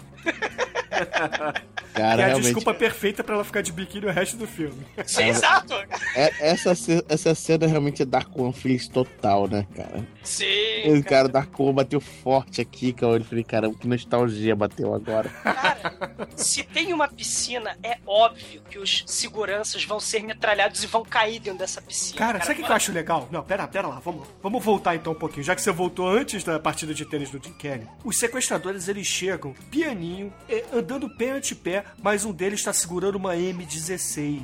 [1.93, 4.85] Cara, é a desculpa perfeita pra ela ficar de biquíni o resto do filme.
[5.05, 5.73] Sim, exato.
[6.15, 6.71] é- essa,
[7.09, 10.05] essa cena realmente é Dark One feliz total, né, cara?
[10.23, 10.45] Sim.
[10.45, 13.17] Esse cara Dark One bateu forte aqui, cara.
[13.17, 15.29] Eu falei, cara, que nostalgia bateu agora.
[15.29, 15.93] Cara,
[16.35, 21.39] se tem uma piscina, é óbvio que os seguranças vão ser metralhados e vão cair
[21.39, 22.17] dentro dessa piscina.
[22.17, 23.29] Cara, sabe o que, que eu acho legal?
[23.31, 25.43] Não, pera, pera lá, vamos, vamos voltar então um pouquinho.
[25.43, 27.87] Já que você voltou antes da partida de tênis do Jim Kelly.
[28.03, 33.15] Os sequestradores, eles chegam pianinho, eh, andando pé ante pé, mas um deles tá segurando
[33.15, 34.41] uma M16.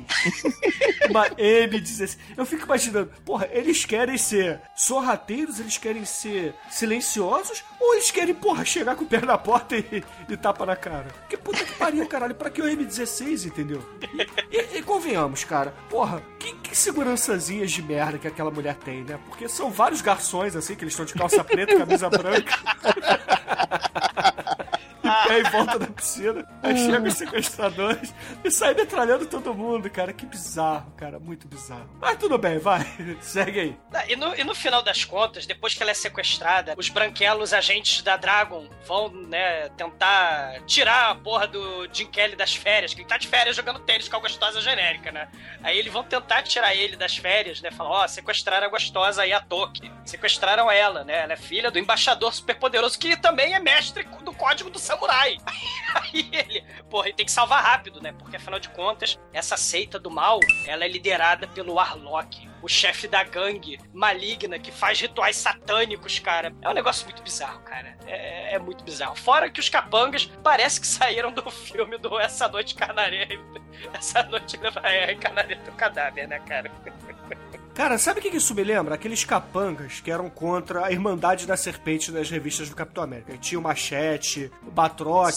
[1.10, 2.16] uma M16.
[2.36, 8.34] Eu fico imaginando, porra, eles querem ser sorrateiros, eles querem ser silenciosos, ou eles querem,
[8.34, 11.06] porra, chegar com o pé na porta e, e tapa na cara?
[11.28, 13.82] Que puta que pariu, caralho, pra que o M16, entendeu?
[14.50, 19.02] E, e- e convenhamos, cara, porra, que, que segurançazinhas de merda que aquela mulher tem,
[19.04, 19.18] né?
[19.26, 22.58] Porque são vários garçons, assim, que eles estão de calça preta e camisa branca.
[25.08, 26.46] Em pé em volta da piscina.
[26.62, 30.12] Aí chegam os sequestradores e saem metralhando todo mundo, cara.
[30.12, 31.18] Que bizarro, cara.
[31.18, 31.88] Muito bizarro.
[32.00, 32.86] Mas tudo bem, vai.
[33.20, 33.76] Segue aí.
[34.08, 38.02] E no, e no final das contas, depois que ela é sequestrada, os branquelos agentes
[38.02, 43.08] da Dragon vão, né, tentar tirar a porra do Jim Kelly das férias, que ele
[43.08, 45.28] tá de férias jogando tênis com a gostosa genérica, né?
[45.62, 47.70] Aí eles vão tentar tirar ele das férias, né?
[47.70, 49.90] Falar, ó, sequestraram a gostosa aí, a Toki.
[50.04, 51.22] Sequestraram ela, né?
[51.22, 54.97] Ela é filha do embaixador superpoderoso, que também é mestre do código do samurai.
[55.94, 58.12] Aí ele, porra, ele tem que salvar rápido, né?
[58.12, 63.06] Porque afinal de contas, essa seita do mal, ela é liderada pelo Warlock, o chefe
[63.06, 66.54] da gangue maligna que faz rituais satânicos, cara.
[66.60, 67.96] É um negócio muito bizarro, cara.
[68.06, 69.16] É, é muito bizarro.
[69.16, 73.28] Fora que os capangas parece que saíram do filme do Essa Noite Canaré.
[73.92, 76.70] Essa noite é, Canaré do cadáver, né, cara?
[77.78, 78.96] Cara, sabe o que isso me lembra?
[78.96, 83.38] Aqueles capangas que eram contra a Irmandade da Serpente das revistas do Capitão América.
[83.38, 85.30] Tinha o Machete, o Batroc,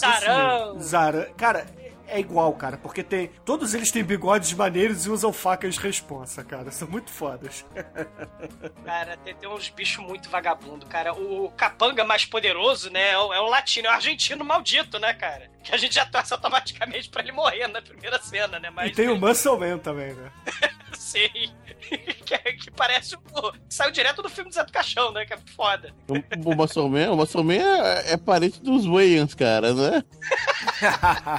[0.80, 1.26] Zarão.
[1.36, 1.64] Cara,
[2.12, 3.28] é igual, cara, porque tem.
[3.44, 6.70] Todos eles têm bigodes maneiros e usam facas de responsa, cara.
[6.70, 7.64] São muito fodas.
[8.84, 11.14] Cara, tem, tem uns bichos muito vagabundo, cara.
[11.14, 15.14] O capanga mais poderoso, né, é o, é o latino, é o argentino maldito, né,
[15.14, 15.50] cara?
[15.62, 18.70] Que a gente já torce automaticamente pra ele morrer na primeira cena, né?
[18.70, 20.32] Mas E tem o Muscle Man também, né?
[20.92, 21.52] Sim.
[22.24, 23.52] que, que parece o.
[23.68, 25.24] Saiu direto do filme do Zé do Caixão, né?
[25.26, 25.92] Que é foda.
[26.08, 30.04] O, o Massorman, o Massorman é, é parente dos Wayans, cara, né?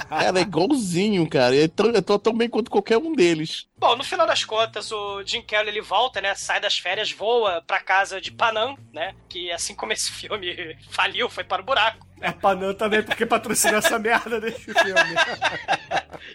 [0.10, 1.56] Cara, é igualzinho, cara.
[1.56, 3.68] É tão, é tão, bem quanto qualquer um deles.
[3.78, 6.34] Bom, no final das contas, o Jim Kelly ele volta, né?
[6.36, 9.14] Sai das férias, voa pra casa de Panam, né?
[9.28, 12.06] Que assim como esse filme faliu, foi para o buraco.
[12.24, 14.94] A Panam também, porque patrocinou essa merda desse filme.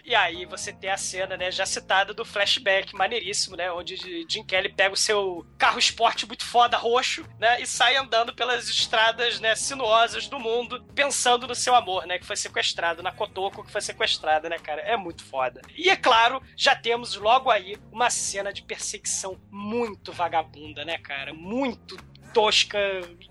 [0.05, 3.95] E aí você tem a cena, né, já citada do flashback maneiríssimo, né, onde
[4.29, 8.69] Jim Kelly pega o seu carro esporte muito foda roxo, né, e sai andando pelas
[8.69, 13.63] estradas, né, sinuosas do mundo, pensando no seu amor, né, que foi sequestrado, na Kotoko
[13.63, 15.61] que foi sequestrada, né, cara, é muito foda.
[15.75, 21.33] E é claro, já temos logo aí uma cena de perseguição muito vagabunda, né, cara,
[21.33, 21.97] muito
[22.33, 22.77] tosca,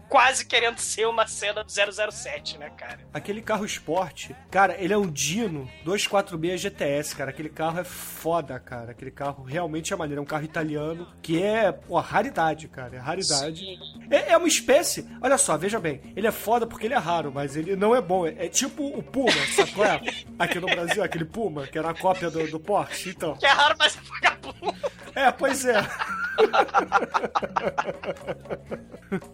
[0.08, 3.00] quase querendo ser uma cena do 007, né, cara?
[3.12, 7.30] Aquele carro esporte, cara, ele é um Dino 246 GTS, cara.
[7.30, 8.92] Aquele carro é foda, cara.
[8.92, 10.20] Aquele carro realmente é maneiro.
[10.20, 12.96] É um carro italiano que é, pô, raridade, cara.
[12.96, 13.64] É raridade.
[14.10, 15.08] É, é uma espécie.
[15.20, 16.00] Olha só, veja bem.
[16.16, 18.26] Ele é foda porque ele é raro, mas ele não é bom.
[18.26, 19.32] É, é tipo o Puma,
[19.74, 20.00] qual é?
[20.38, 23.10] Aqui no Brasil, aquele Puma, que era a cópia do, do Porsche.
[23.10, 23.36] Então.
[23.36, 24.74] Que é raro, mas é vagabundo.
[25.14, 25.80] É, pois é.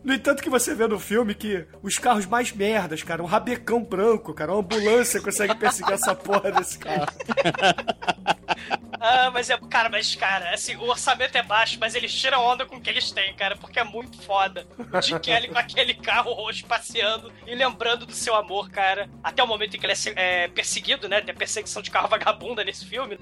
[0.04, 3.82] No entanto, que você vê no filme que os carros mais merdas, cara, um rabecão
[3.82, 7.06] branco, cara, uma ambulância consegue perseguir essa porra desse carro.
[9.06, 9.58] Ah, mas é.
[9.68, 12.88] Cara, mas, cara, assim, o orçamento é baixo, mas eles tiram onda com o que
[12.88, 14.66] eles têm, cara, porque é muito foda.
[14.78, 19.10] O Jim Kelly com aquele carro roxo passeando e lembrando do seu amor, cara.
[19.22, 21.20] Até o momento em que ele é é, perseguido, né?
[21.20, 23.18] Tem perseguição de carro vagabunda nesse filme.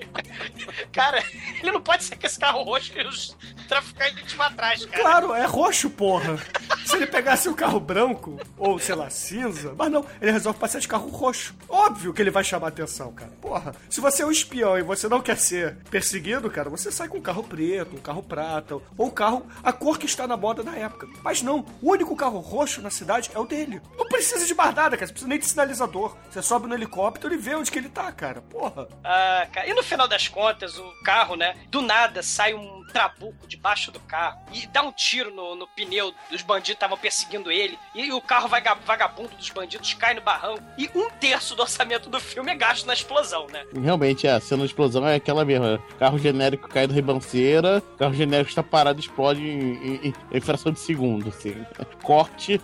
[0.92, 1.24] cara,
[1.58, 5.02] ele não pode ser com esse carro roxo os traficantes vão atrás, cara.
[5.02, 6.38] Claro, é roxo, porra.
[6.84, 10.80] Se ele pegasse um carro branco, ou sei lá, cinza, mas não, ele resolve passear
[10.80, 11.54] de carro roxo.
[11.68, 13.30] Óbvio que ele vai chamar atenção, cara.
[13.40, 17.08] Porra, se você é um espião e você não quer ser perseguido, cara, você sai
[17.08, 20.36] com um carro preto, um carro prata, ou um carro, a cor que está na
[20.36, 21.06] moda na época.
[21.22, 23.80] Mas não, o único carro roxo na cidade é o dele.
[23.96, 26.16] Não precisa de mais nada, cara, você precisa nem de sinalizador.
[26.30, 28.40] Você sobe no helicóptero e vê onde que ele tá, cara.
[28.42, 28.88] Porra.
[29.04, 31.54] Ah, cara, e no final das contas, o carro, né?
[31.68, 36.12] Do nada sai um trabuco debaixo do carro e dá um tiro no, no pneu
[36.30, 37.78] dos bandidos que estavam perseguindo ele.
[37.94, 40.62] E o carro vaga- vagabundo dos bandidos cai no barranco.
[40.76, 43.64] E um terço do orçamento do filme é gasto na explosão, né?
[43.80, 45.78] Realmente, a cena de explosão é aquela mesma.
[45.98, 50.80] Carro genérico cai da ribanceira, carro genérico está parado explode em, em- em fração de
[50.80, 51.64] segundo, assim.
[52.02, 52.60] Corte,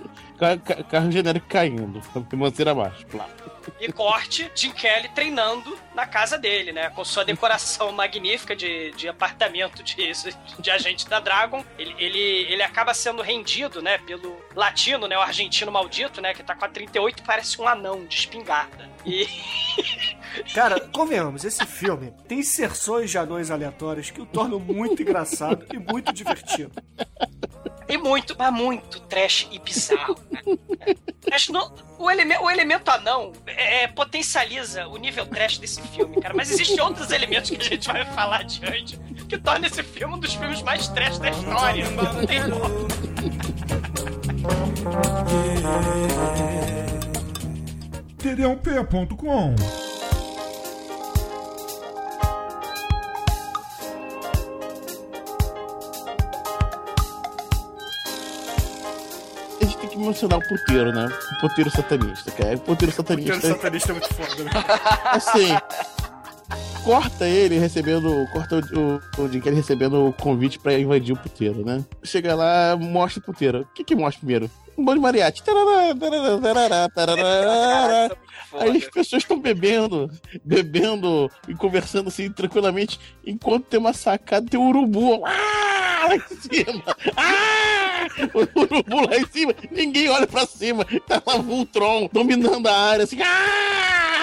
[0.90, 3.06] carro genérico caindo, ribanceira abaixo.
[3.06, 3.28] Plá.
[3.80, 6.90] E corte, Jim Kelly treinando na casa dele, né?
[6.90, 10.12] Com sua decoração magnífica de, de apartamento de,
[10.58, 11.64] de agente da Dragon.
[11.78, 13.98] Ele, ele, ele acaba sendo rendido, né?
[13.98, 15.16] Pelo latino, né?
[15.16, 16.34] O argentino maldito, né?
[16.34, 18.88] Que tá com a 38 e parece um anão de espingarda.
[19.04, 19.26] E
[20.52, 25.78] Cara, convenhamos, esse filme tem inserções de anões aleatórios que o tornam muito engraçado e
[25.78, 26.72] muito divertido.
[27.88, 30.16] E muito, mas muito trash e bizarro.
[30.30, 30.40] né?
[31.24, 36.34] Trash não- o, eleme- o elemento anão é, potencializa o nível trash desse filme, cara.
[36.34, 40.18] Mas existem outros elementos que a gente vai falar adiante que tornam esse filme um
[40.18, 41.88] dos filmes mais trash da história.
[41.90, 42.86] Não tem como.
[59.94, 60.00] td1p.com.
[60.00, 61.06] A gente tem que mencionar o puteiro, né?
[61.06, 62.56] O puteiro satanista, cara.
[62.56, 63.40] O puteiro O satanista.
[63.40, 64.50] satanista é muito foda, né?
[65.04, 65.56] assim.
[66.84, 68.28] Corta ele recebendo.
[68.30, 71.82] Corta o, o, o Jim Kelly recebendo o convite pra invadir o puteiro, né?
[72.02, 73.62] Chega lá, mostra o puteiro.
[73.62, 74.50] O que que mostra primeiro?
[74.76, 75.42] Um bando de mariachi.
[75.42, 78.16] Tarará, tarará, tarará.
[78.60, 80.10] Aí as pessoas estão bebendo,
[80.44, 86.20] bebendo e conversando assim tranquilamente, enquanto tem uma sacada, tem um urubu lá, lá em
[86.20, 86.84] cima.
[87.16, 88.06] Ah!
[88.32, 90.84] O urubu lá em cima, ninguém olha pra cima.
[91.08, 93.18] Tá lá Voltron dominando a área assim.
[93.22, 94.13] Ah!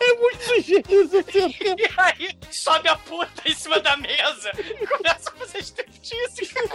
[0.00, 1.54] É muito sujeito cena.
[1.78, 6.68] E aí sobe a puta em cima da mesa e começa a fazer striptease, cara.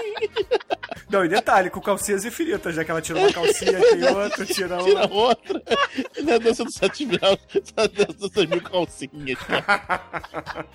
[1.10, 4.78] Não, e detalhe, com calcinhas infinitas, já que ela tira uma calcinha, tem outra, tira
[4.84, 5.14] Tira uma.
[5.14, 5.62] outra.
[6.22, 9.40] Não é dança do sete mil, só dança das mil calcinhas.
[9.40, 10.02] cara.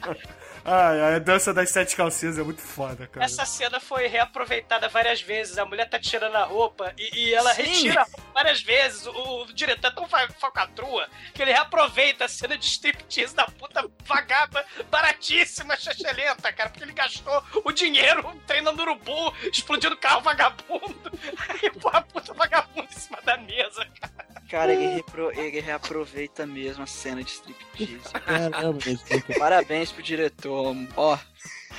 [0.64, 3.24] Ai, ai, a dança das sete calcinhas é muito foda, cara.
[3.26, 5.58] Essa cena foi reaproveitada várias vezes.
[5.58, 7.62] A mulher tá tirando a roupa e, e ela Sim.
[7.64, 9.06] retira a roupa várias vezes.
[9.06, 13.44] O, o diretor é tão fa- falcatrua que ele reaproveita a cena de striptease da
[13.44, 16.70] puta vagaba baratíssima, chachelenta, cara.
[16.70, 21.12] Porque ele gastou o dinheiro treinando urubu, explodindo carro vagabundo.
[21.48, 24.14] Aí, porra, a puta vagabunda em cima da mesa, cara.
[24.50, 28.12] Cara, ele, repro- ele reaproveita mesmo a cena de striptease.
[28.24, 29.02] Caramba, gente.
[29.38, 30.53] Parabéns pro diretor.
[30.96, 31.18] Ó,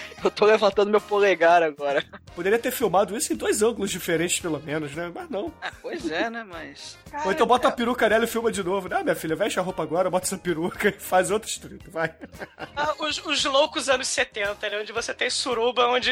[0.24, 2.04] eu tô levantando meu polegar agora.
[2.36, 5.12] Poderia ter filmado isso em dois ângulos diferentes, pelo menos, né?
[5.14, 5.54] Mas não.
[5.62, 6.98] Ah, pois é, né, mas...
[7.26, 8.90] Ou então bota a peruca nela e filma de novo.
[8.92, 12.14] Ah, minha filha, veste a roupa agora, bota essa peruca e faz outro strip, vai.
[12.78, 14.80] Ah, os, os loucos anos 70, né?
[14.80, 16.12] Onde você tem suruba, onde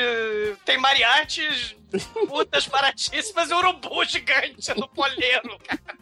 [0.65, 1.75] tem mariachis,
[2.27, 5.97] putas baratíssimas e urubu gigante no poleiro, cara.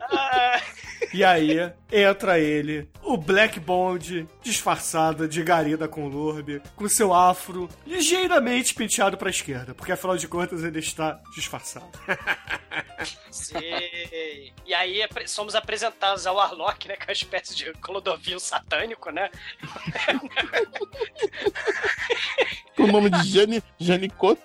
[0.00, 0.60] Ah,
[1.12, 7.68] E aí entra ele, o Black Bond, disfarçado de garida com Lurbe, com seu afro
[7.86, 11.90] ligeiramente penteado pra esquerda, porque afinal de contas ele está disfarçado.
[13.30, 14.52] sei.
[14.64, 16.96] E aí somos apresentados ao Warlock, né?
[16.96, 19.30] Que é uma espécie de Clodovil satânico, né?
[22.76, 24.40] Com o nome de Jane, Jane Coto.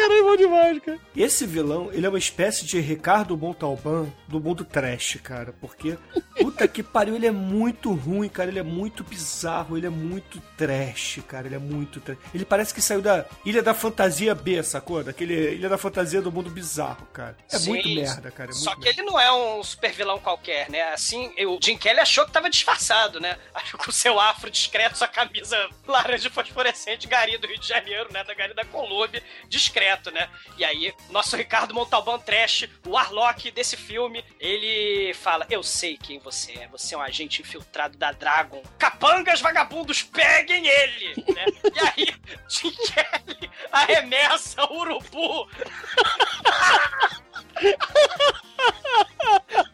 [0.00, 0.98] Caralho, bom demais, cara.
[1.16, 5.98] Esse vilão, ele é uma espécie de Ricardo Montalban do mundo trash, cara, porque
[6.40, 10.40] puta que pariu, ele é muito ruim, cara, ele é muito bizarro, ele é muito
[10.56, 12.18] trash, cara, ele é muito trash.
[12.34, 15.02] Ele parece que saiu da Ilha da Fantasia B, sacou?
[15.04, 17.36] Daquele Ilha da Fantasia do mundo bizarro, cara.
[17.52, 19.00] É Sim, muito merda, cara, é muito Só que merda.
[19.00, 20.82] ele não é um super vilão qualquer, né?
[20.92, 23.36] Assim, o Jim Kelly achou que tava disfarçado, né?
[23.54, 28.08] Achou com o seu afro discreto, sua camisa laranja fosforescente, gari do Rio de Janeiro,
[28.12, 28.24] né?
[28.24, 30.28] Da gari da Colômbia, discreto, né?
[30.56, 36.18] E aí, nosso Ricardo Montalbán Trash, o Warlock desse filme, ele fala: Eu sei quem
[36.18, 38.62] você é, você é um agente infiltrado da Dragon.
[38.78, 41.24] Capangas vagabundos, peguem ele!
[41.34, 41.44] né?
[41.74, 42.14] E aí,
[42.48, 45.48] Jim Kelly arremessa o urubu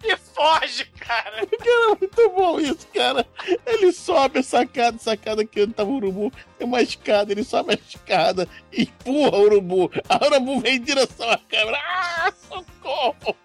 [0.03, 1.47] e foge, cara.
[1.57, 3.27] Cara, muito bom isso, cara.
[3.67, 6.33] Ele sobe a sacada, sacada que onde tava o urubu.
[6.59, 9.91] Tem uma escada, ele sobe a escada e empurra o urubu.
[10.09, 11.79] A urubu vem em direção à câmera.
[11.79, 13.37] Ah, socorro!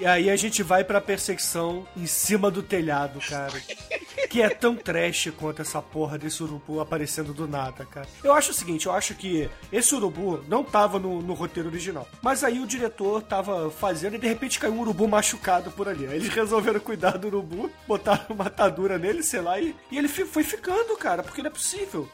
[0.00, 3.52] E aí a gente vai pra perseguição em cima do telhado, cara.
[4.28, 8.06] Que é tão trash quanto essa porra desse urubu aparecendo do nada, cara.
[8.22, 12.06] Eu acho o seguinte, eu acho que esse urubu não tava no, no roteiro original.
[12.20, 16.06] Mas aí o diretor tava fazendo e de repente caiu um urubu machucado por ali.
[16.06, 20.08] Aí eles resolveram cuidar do urubu, botaram uma atadura nele, sei lá, e, e ele
[20.08, 22.08] foi ficando, cara, porque não é possível.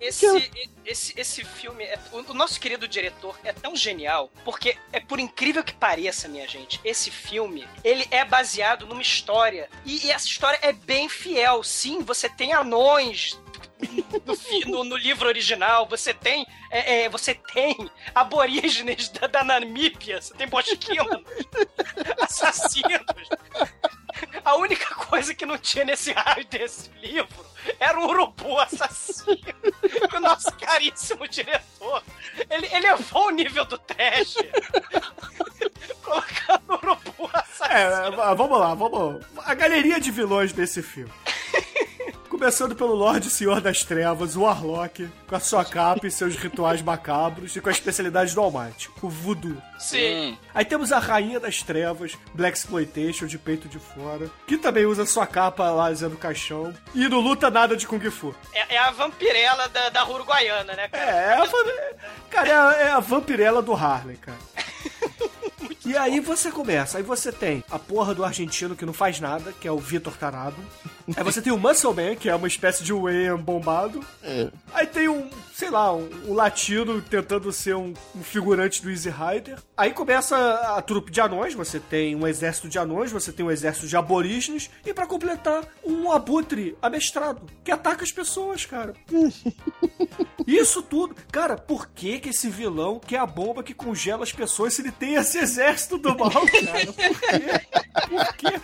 [0.00, 0.26] Esse,
[0.84, 5.18] esse, esse filme, é- o, o nosso querido diretor é tão genial, porque é por
[5.20, 10.26] incrível que pareça, minha gente, esse filme, ele é baseado numa história, e, e essa
[10.26, 11.62] história é bem fiel.
[11.62, 13.38] Sim, você tem anões
[14.66, 20.34] no, no- livro original, você tem é, é, você tem aborígenes da, da Namíbia, você
[20.34, 21.22] tem bosquinos,
[22.20, 23.04] assassinos.
[24.44, 27.44] A única coisa que não tinha nesse raio desse livro
[27.78, 29.38] era o urubu assassino.
[30.14, 32.02] O nosso caríssimo diretor,
[32.50, 34.34] ele elevou o nível do trash.
[36.02, 38.22] colocando o urubu assassino.
[38.22, 39.24] É, vamos lá, vamos.
[39.44, 41.12] A galeria de vilões desse filme.
[42.42, 46.82] Começando pelo Lorde Senhor das Trevas, o Warlock, com a sua capa e seus rituais
[46.82, 49.62] macabros, e com a especialidade do Almighty, o Voodoo.
[49.78, 50.36] Sim.
[50.52, 55.06] Aí temos a Rainha das Trevas, Black Exploitation, de peito de fora, que também usa
[55.06, 58.34] sua capa lá dizendo caixão, e não luta nada de Kung Fu.
[58.52, 61.12] É, é a vampirela da, da Uruguaiana, né, cara?
[61.12, 64.38] É, é a, cara, é a, é a vampirela do Harley, cara.
[65.84, 69.52] E aí você começa, aí você tem a porra do argentino que não faz nada,
[69.60, 70.56] que é o Vitor Tarado.
[71.16, 74.04] Aí você tem o Muscle Man, que é uma espécie de Wayne bombado.
[74.22, 74.48] É.
[74.72, 79.10] Aí tem um, sei lá, um, um latino tentando ser um, um figurante do Easy
[79.10, 79.58] Rider.
[79.76, 80.36] Aí começa
[80.76, 83.96] a trupe de anões, você tem um exército de anões, você tem um exército de
[83.96, 84.70] aborígenes.
[84.84, 88.94] E pra completar, um abutre amestrado, que ataca as pessoas, cara.
[90.46, 91.14] Isso tudo.
[91.30, 94.90] Cara, por que que esse vilão quer a bomba que congela as pessoas se ele
[94.90, 96.92] tem esse exército do mal, cara?
[96.92, 97.66] Por quê?
[98.08, 98.60] Por quê?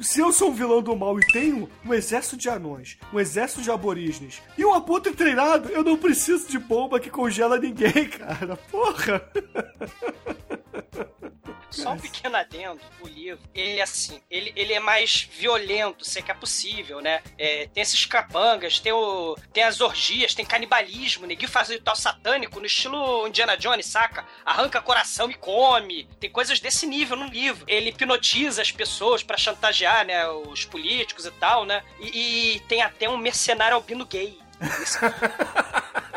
[0.00, 3.62] Se eu sou um vilão do mal e tenho um exército de anões, um exército
[3.62, 8.56] de aborígenes e um abutre treinado, eu não preciso de bomba que congela ninguém, cara.
[8.70, 9.22] Porra!
[11.70, 16.18] Só um pequeno adendo, o livro, ele é assim, ele, ele é mais violento, se
[16.18, 17.22] é que é possível, né?
[17.36, 22.58] É, tem esses capangas, tem, o, tem as orgias, tem canibalismo, neguinho faz ritual satânico
[22.58, 24.24] no estilo Indiana Jones, saca?
[24.44, 26.08] Arranca coração e come.
[26.18, 27.64] Tem coisas desse nível no livro.
[27.68, 30.26] Ele hipnotiza as pessoas pra chantagear, né?
[30.28, 31.82] Os políticos e tal, né?
[32.00, 34.38] E, e tem até um mercenário albino gay.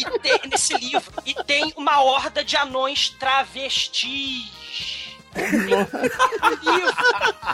[0.00, 1.12] e tem, nesse livro.
[1.24, 4.50] E tem uma horda de anões travestis.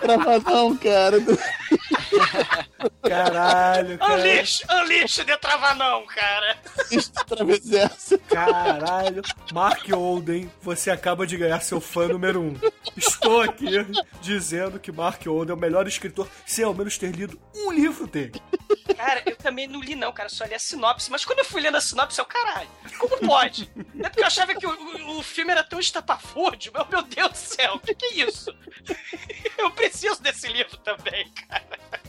[0.01, 1.19] Travadão, cara.
[3.03, 4.15] Caralho, cara.
[4.15, 6.59] Unleash, unleash de travanão, cara.
[8.29, 9.23] Caralho.
[9.53, 12.55] Mark Olden, você acaba de ganhar seu fã número um.
[12.97, 13.67] Estou aqui
[14.21, 18.07] dizendo que Mark Olden é o melhor escritor sem ao menos ter lido um livro
[18.07, 18.41] dele.
[18.97, 21.11] Cara, eu também não li não, cara, só li a sinopse.
[21.11, 23.71] Mas quando eu fui lendo a sinopse, eu, caralho, como pode?
[23.99, 26.73] É porque eu achava que o, o- o filme era tão estapafúrdio.
[26.73, 28.55] Meu, meu Deus do céu, o que, que é isso?
[29.57, 31.65] Eu preciso desse livro também, cara.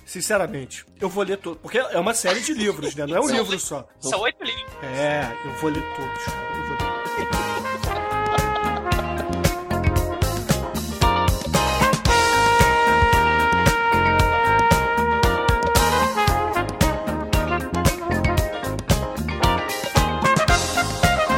[0.06, 1.58] Sinceramente, eu vou ler todo.
[1.58, 3.06] Porque é uma série de livros, né?
[3.06, 3.88] Não é um livro só.
[4.00, 4.66] São oito livros.
[4.84, 6.28] É, eu vou ler todos.
[6.28, 8.36] Eu vou ler.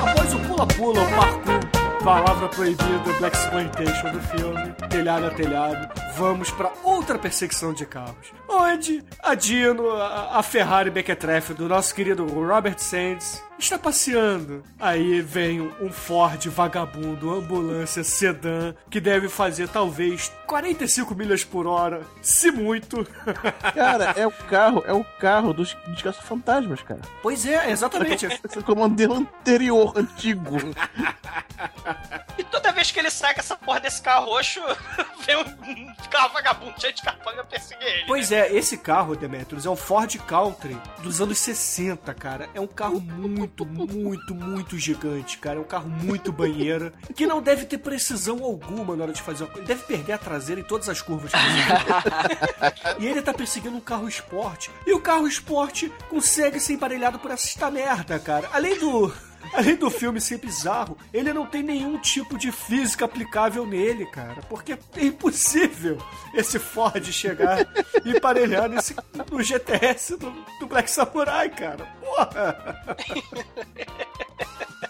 [0.01, 1.36] Após o pula-pula, o parkour,
[2.07, 8.31] palavra proibida, Black Exploitation do filme, telhado a telhado, vamos pra outra perseguição de carros.
[8.47, 14.63] Onde a Dino, a, Ferrari Mequetrefe do nosso querido Robert Sands, está passeando.
[14.79, 22.01] Aí vem um Ford vagabundo, ambulância, sedã, que deve fazer talvez 45 milhas por hora,
[22.21, 23.05] se muito.
[23.73, 27.01] Cara, é o carro, é o carro dos, dos caça-fantasmas, cara.
[27.21, 28.25] pois é, exatamente.
[28.25, 30.57] Esse é o modelo anterior, antigo.
[32.37, 34.61] E toda vez que ele sai com essa porra desse carro roxo,
[35.25, 38.05] vem um carro vagabundo cheio de capanga perseguir ele.
[38.05, 42.49] Pois é, esse carro, Demetrius, é um Ford Country dos anos 60, cara.
[42.53, 45.57] É um carro muito, muito, muito gigante, cara.
[45.57, 49.43] É um carro muito banheira, que não deve ter precisão alguma na hora de fazer
[49.43, 49.67] uma coisa.
[49.67, 51.31] Deve perder a traseira em todas as curvas.
[52.99, 54.71] e ele tá perseguindo um carro esporte.
[54.85, 58.49] E o carro esporte consegue ser emparelhado por esta merda, cara.
[58.53, 59.11] Além do...
[59.53, 64.41] Além do filme ser bizarro, ele não tem nenhum tipo de física aplicável nele, cara.
[64.49, 65.97] Porque é impossível
[66.33, 67.65] esse Ford chegar
[68.03, 68.95] e emparelhar nesse,
[69.31, 71.87] no GTS do, do Black Samurai, cara.
[72.17, 72.55] Porra!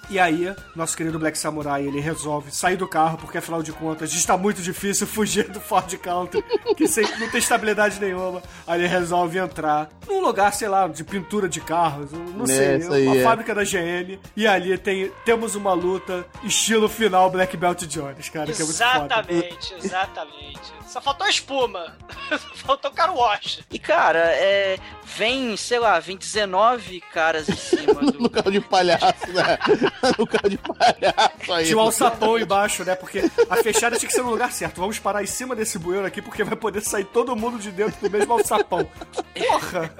[0.09, 4.13] E aí, nosso querido Black Samurai, ele resolve sair do carro, porque afinal de contas
[4.13, 6.43] está muito difícil fugir do Ford Country,
[6.77, 8.41] que sem, não tem estabilidade nenhuma.
[8.65, 13.05] Aí ele resolve entrar num lugar, sei lá, de pintura de carros, não É, sei,
[13.05, 13.23] uma é.
[13.23, 14.17] fábrica da GM.
[14.35, 18.77] E ali tem, temos uma luta estilo final Black Belt Jones, cara, que é muito
[18.77, 18.95] foda.
[19.05, 20.77] Exatamente, exatamente.
[20.87, 21.97] Só faltou espuma.
[22.65, 23.59] faltou car wash.
[23.69, 24.77] E, cara, é.
[25.17, 28.29] Vem, sei lá, vem 19 caras em cima No do.
[28.29, 29.57] carro de palhaço, né?
[30.17, 31.65] No carro de palhaço aí.
[31.65, 32.95] Tinha um alçapão embaixo, né?
[32.95, 33.19] Porque
[33.49, 34.79] a fechada tinha que ser no lugar certo.
[34.79, 37.99] Vamos parar em cima desse bueiro aqui, porque vai poder sair todo mundo de dentro
[38.01, 38.87] do mesmo alçapão.
[39.33, 39.91] Porra!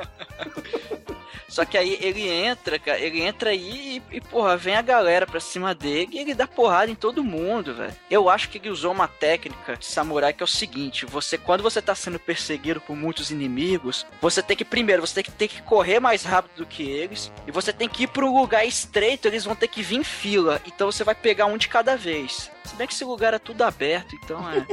[1.48, 5.26] Só que aí ele entra, cara, ele entra aí e, e, porra, vem a galera
[5.26, 7.96] pra cima dele e ele dá porrada em todo mundo, velho.
[8.12, 11.64] Eu acho que ele usou uma técnica de samurai que é o seguinte: você, quando
[11.64, 15.48] você tá sendo perseguido por muitos inimigos, você tem que, primeiro, você tem que, tem
[15.48, 18.66] que correr mais rápido do que eles e você tem que ir pra um lugar
[18.66, 20.62] estreito, eles vão ter que vir em fila.
[20.66, 22.52] Então você vai pegar um de cada vez.
[22.68, 24.66] Se bem que esse lugar é tudo aberto, então é.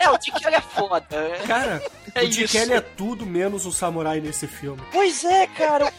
[0.04, 1.06] é, o Dick é foda.
[1.10, 1.46] é.
[1.46, 1.82] Cara,
[2.14, 4.82] É o Dick é tudo menos um samurai nesse filme.
[4.92, 5.92] Pois é, cara,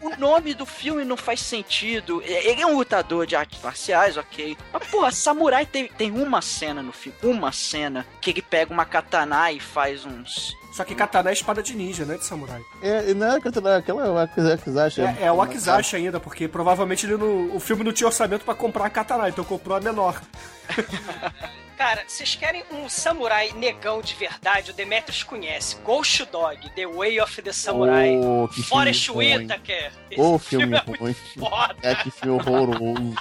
[0.00, 2.20] o, o nome do filme não faz sentido.
[2.24, 4.56] Ele é um lutador de artes marciais, ok.
[4.72, 8.84] Mas, porra, Samurai tem, tem uma cena no filme, uma cena, que ele pega uma
[8.84, 10.56] katana e faz uns.
[10.72, 12.16] Só que katana é espada de ninja, né?
[12.16, 12.62] De samurai.
[12.82, 15.02] É, e não é aquela, aquela Akizashi.
[15.02, 18.54] É, é o Akizashi ainda, porque provavelmente ele no, o filme não tinha orçamento pra
[18.54, 20.22] comprar a katana, então comprou a menor.
[21.76, 24.70] Cara, vocês querem um samurai negão de verdade?
[24.70, 25.76] O Demetrius conhece.
[25.84, 28.16] Ghost Dog, The Way of the Samurai.
[28.18, 29.36] Oh, que filme ruim.
[29.38, 29.92] Whitaker.
[30.16, 31.14] Ô, Esse filme é muito ruim.
[31.36, 31.76] foda.
[31.82, 33.16] É, que filme horroroso.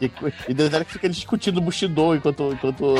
[0.00, 0.10] E,
[0.48, 2.94] e detalhe que fica discutindo Bushido enquanto, enquanto...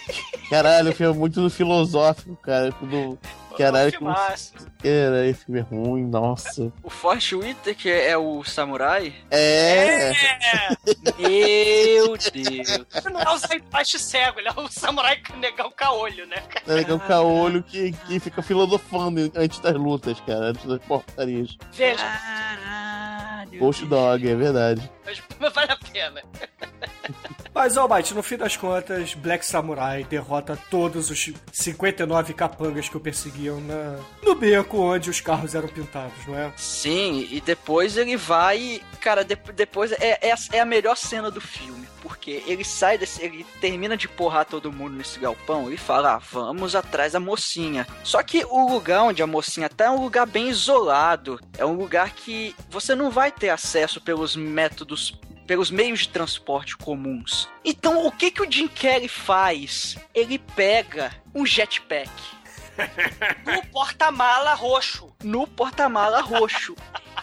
[0.50, 2.72] Caralho, o filme é muito filosófico, cara.
[2.72, 3.18] Tudo...
[3.60, 3.90] Caralho.
[3.92, 4.52] Filmaço.
[4.82, 6.72] Cara, esse filme é ruim, nossa.
[6.82, 9.14] O Forrest Whitaker é o samurai?
[9.30, 10.14] É, É,
[11.18, 13.04] Meu Deus.
[13.12, 16.36] não é o Zaibashi cego, ele é o samurai negão caolho, né?
[16.66, 21.56] é legal o caolho que, que fica filosofando antes das lutas, cara, antes das portarias.
[21.72, 22.89] Veja, Caralho.
[23.58, 24.90] Ghost Dog, é verdade.
[25.04, 25.20] mas
[25.54, 26.22] vale a pena.
[27.52, 33.00] Mas, Almighty, no fim das contas, Black Samurai derrota todos os 59 capangas que o
[33.00, 36.52] perseguiam na, no beco onde os carros eram pintados, não é?
[36.56, 38.80] Sim, e depois ele vai.
[39.00, 41.79] Cara, de- depois é, é, a- é a melhor cena do filme.
[42.02, 43.22] Porque ele sai desse.
[43.22, 47.86] Ele termina de porrar todo mundo nesse galpão e fala: ah, vamos atrás da mocinha.
[48.02, 51.38] Só que o lugar onde a mocinha tá é um lugar bem isolado.
[51.58, 55.18] É um lugar que você não vai ter acesso pelos métodos.
[55.46, 57.48] Pelos meios de transporte comuns.
[57.64, 59.96] Então, o que que o Jim Kelly faz?
[60.14, 62.08] Ele pega um jetpack
[63.44, 65.12] No porta-mala roxo.
[65.24, 66.76] no porta-mala roxo.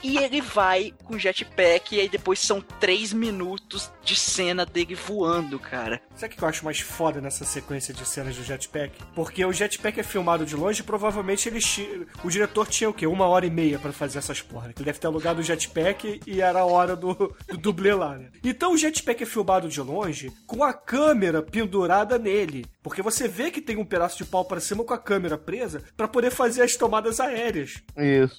[0.03, 5.59] E ele vai com jetpack e aí depois são três minutos de cena dele voando,
[5.59, 6.01] cara.
[6.15, 8.93] Sabe o que eu acho mais foda nessa sequência de cenas do jetpack?
[9.15, 12.93] Porque o jetpack é filmado de longe e provavelmente eles ti- o diretor tinha o
[12.93, 13.07] quê?
[13.07, 14.71] Uma hora e meia pra fazer essas porra.
[14.75, 18.29] Ele deve ter alugado o jetpack e era a hora do, do dublê lá, né?
[18.43, 22.65] Então o jetpack é filmado de longe com a câmera pendurada nele.
[22.83, 25.83] Porque você vê que tem um pedaço de pau pra cima com a câmera presa
[25.97, 27.81] pra poder fazer as tomadas aéreas.
[27.97, 28.37] Isso.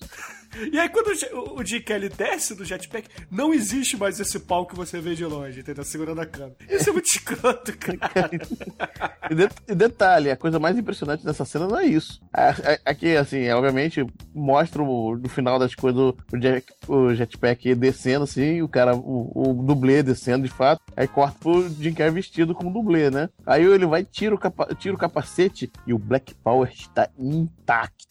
[0.72, 4.66] E aí, quando o o Jim Kelly desce do jetpack, não existe mais esse pau
[4.66, 5.84] que você vê de longe, entendeu?
[5.84, 6.56] Segurando a câmera.
[6.70, 7.98] Isso é muito escroto, cara.
[9.30, 12.18] E, de- e detalhe, a coisa mais impressionante dessa cena não é isso.
[12.32, 18.24] A- a- Aqui, assim, obviamente, mostra no final das coisas o, jet- o jetpack descendo,
[18.24, 20.80] assim, o cara, o, o dublê descendo de fato.
[20.96, 23.28] Aí corta pro Jim Carrey vestido como dublê, né?
[23.46, 28.08] Aí ele vai, tira o, capa- tira o capacete e o Black Power está intacto.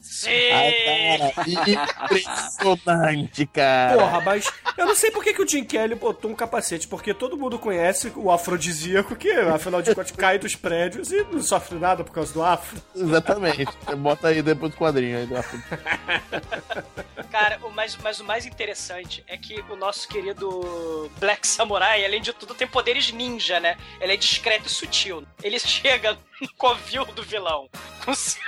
[0.00, 0.30] Sim!
[0.52, 1.48] Ah, cara,
[2.04, 3.98] impressionante, cara.
[3.98, 7.14] Porra, mas eu não sei por que, que o Jim Kelly botou um capacete, porque
[7.14, 11.78] todo mundo conhece o afrodisíaco, que afinal de contas cai dos prédios e não sofre
[11.78, 12.80] nada por causa do afro.
[12.94, 13.66] Exatamente.
[13.96, 15.62] Bota aí depois do quadrinho aí do Afro.
[17.30, 22.22] Cara, o mais, mas o mais interessante é que o nosso querido Black Samurai, além
[22.22, 23.76] de tudo, tem poderes ninja, né?
[24.00, 25.26] Ele é discreto e sutil.
[25.42, 27.68] Ele chega no covil do vilão
[28.04, 28.40] com seu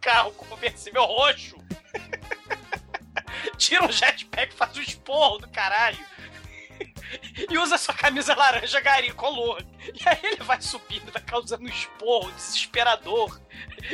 [0.00, 1.56] carro conversível roxo,
[3.58, 5.98] tira um jetpack, faz um esporro do caralho.
[7.50, 9.62] E usa sua camisa laranja gari color.
[9.82, 13.40] E aí ele vai subindo, vai causando um esporro desesperador.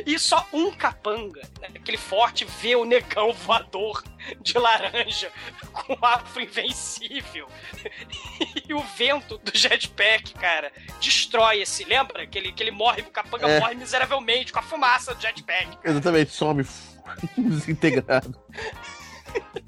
[0.06, 4.02] E só um capanga, né, aquele forte, vê o negão voador
[4.40, 5.30] de laranja
[5.72, 7.48] com afro invencível.
[8.68, 11.84] E o vento do jetpack, cara, destrói esse.
[11.84, 12.24] Lembra?
[12.26, 13.58] Que ele, que ele morre, o capanga É.
[13.60, 15.76] morre miseravelmente com a fumaça do jetpack.
[15.84, 16.64] Exatamente, some
[17.36, 18.38] desintegrado.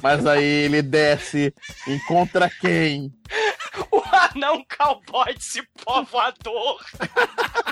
[0.00, 1.52] Mas aí ele desce,
[1.86, 3.12] encontra quem?
[4.34, 6.80] O anão cowboy de cipó voador.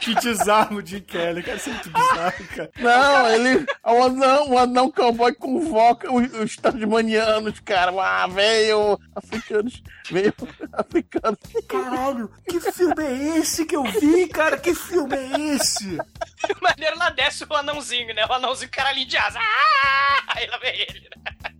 [0.00, 2.70] Que desarmo Jim Kelly, cara, isso é muito bizarro, cara.
[2.78, 3.66] Não, ele.
[3.84, 7.92] O anão, o anão cowboy convoca os, os tasmanianos, cara.
[8.00, 9.82] Ah, veio africanos.
[10.10, 10.32] Veio
[10.72, 11.38] africanos.
[11.68, 14.56] Caralho, que filme é esse que eu vi, cara?
[14.56, 15.98] Que filme é esse?
[16.62, 18.24] Maneiro lá desce o anãozinho, né?
[18.26, 19.38] O anãozinho caralhinho de asa.
[19.40, 20.22] Ah!
[20.28, 21.00] Aí lá vem ele.
[21.00, 21.50] né?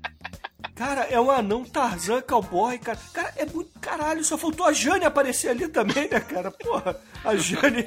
[0.75, 2.99] Cara, é um anão Tarzan cowboy, cara.
[3.13, 4.25] Cara, é muito caralho.
[4.25, 6.51] Só faltou a Jane aparecer ali também, né, cara?
[6.51, 7.87] Porra, a Jane.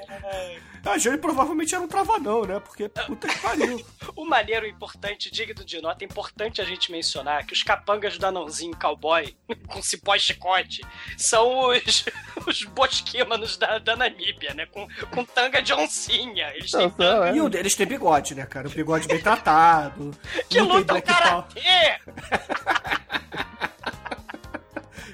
[0.86, 2.60] A Jane provavelmente era um travadão, né?
[2.60, 3.86] Porque puta que pariu.
[4.16, 8.26] O maneiro importante, digno de nota, é importante a gente mencionar que os capangas do
[8.26, 9.36] anãozinho cowboy,
[9.68, 10.82] com cipó e chicote,
[11.18, 12.06] são os,
[12.48, 14.66] os bosquímanos da, da Namíbia, né?
[14.66, 16.52] Com, com tanga de oncinha.
[16.56, 17.36] Eles têm Não, é.
[17.36, 18.68] E um deles tem bigode, né, cara?
[18.68, 20.12] Um bigode bem tratado.
[20.50, 21.04] que black power.
[21.04, 22.00] karatê!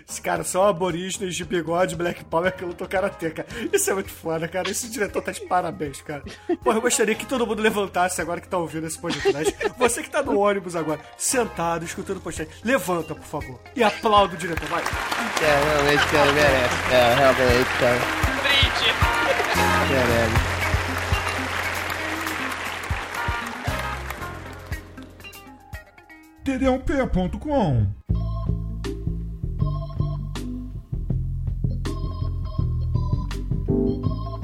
[0.07, 3.47] Esse cara são aborígenes de bigode, Black Power que lutam karatê, cara.
[3.73, 4.69] Isso é muito foda, cara.
[4.69, 6.23] Esse diretor tá de parabéns, cara.
[6.63, 9.55] Porra, eu gostaria que todo mundo levantasse agora que tá ouvindo esse podcast.
[9.79, 13.59] Você que tá no ônibus agora, sentado, escutando o podcast, levanta, por favor.
[13.75, 14.83] E aplauda o diretor, vai.
[14.83, 16.75] É, realmente, cara, merece.
[16.93, 17.99] É, realmente, cara.
[18.43, 18.93] Brinde!
[19.91, 20.55] Merece.
[26.45, 27.87] td1p.com.
[33.67, 34.34] Thank you.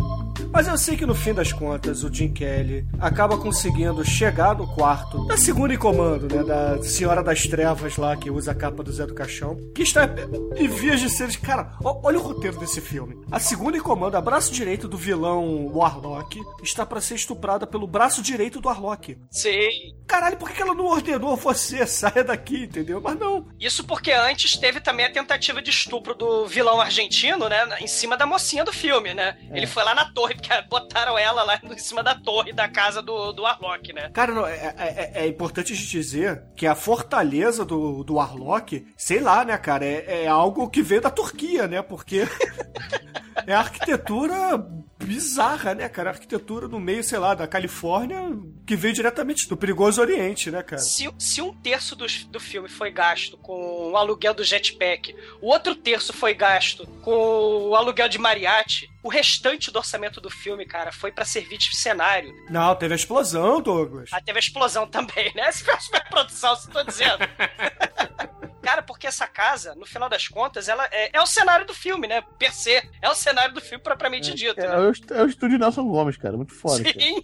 [0.54, 4.68] Mas eu sei que no fim das contas o Jim Kelly acaba conseguindo chegar no
[4.68, 6.44] quarto da segunda em comando, né?
[6.44, 10.10] Da Senhora das Trevas lá, que usa a capa do Zé do Caixão, que está
[10.58, 11.32] em vias de ser.
[11.40, 13.16] Cara, olha o roteiro desse filme.
[13.32, 17.88] A segunda em comando, a braço direito do vilão Warlock, está pra ser estuprada pelo
[17.88, 19.18] braço direito do Warlock.
[19.32, 19.70] Sim.
[20.06, 21.88] Caralho, por que que ela não ordenou você?
[21.88, 23.00] Saia daqui, entendeu?
[23.00, 23.48] Mas não.
[23.58, 27.78] Isso porque antes teve também a tentativa de estupro do vilão argentino, né?
[27.80, 29.38] Em cima da mocinha do filme, né?
[29.54, 33.02] Ele foi lá na torre, porque botaram ela lá em cima da torre da casa
[33.02, 34.10] do, do Warlock, né?
[34.14, 38.16] Cara, não, é, é- é- é importante a gente dizer que a fortaleza do, do
[38.16, 41.82] Warlock, sei lá, né, cara, é, é algo que veio da Turquia, né?
[41.82, 42.28] Porque
[43.48, 44.58] é arquitetura
[45.04, 46.12] bizarra, né, cara?
[46.12, 48.20] Arquitetura no meio, sei lá, da Califórnia,
[48.66, 50.82] que veio diretamente do perigoso Oriente, né, cara?
[50.82, 55.48] Se, se um terço do, do filme foi gasto com o aluguel do jetpack, o
[55.48, 60.66] outro terço foi gasto com o aluguel de mariachi, o restante do orçamento do filme,
[60.66, 62.34] cara, foi pra servir de cenário.
[62.50, 64.10] Não, teve a explosão, Douglas.
[64.12, 65.52] Ah, teve a explosão também, né?
[65.52, 67.20] Se foi uma superprodução, se tô dizendo.
[68.62, 72.08] Cara, porque essa casa, no final das contas, ela é, é o cenário do filme,
[72.08, 72.22] né?
[72.38, 72.82] Per se.
[73.02, 74.60] É o cenário do filme propriamente dito.
[74.60, 74.76] É, né?
[74.76, 76.38] é o, é o estúdio Nelson Gomes, cara.
[76.38, 76.84] Muito foda.
[76.84, 77.22] Sim.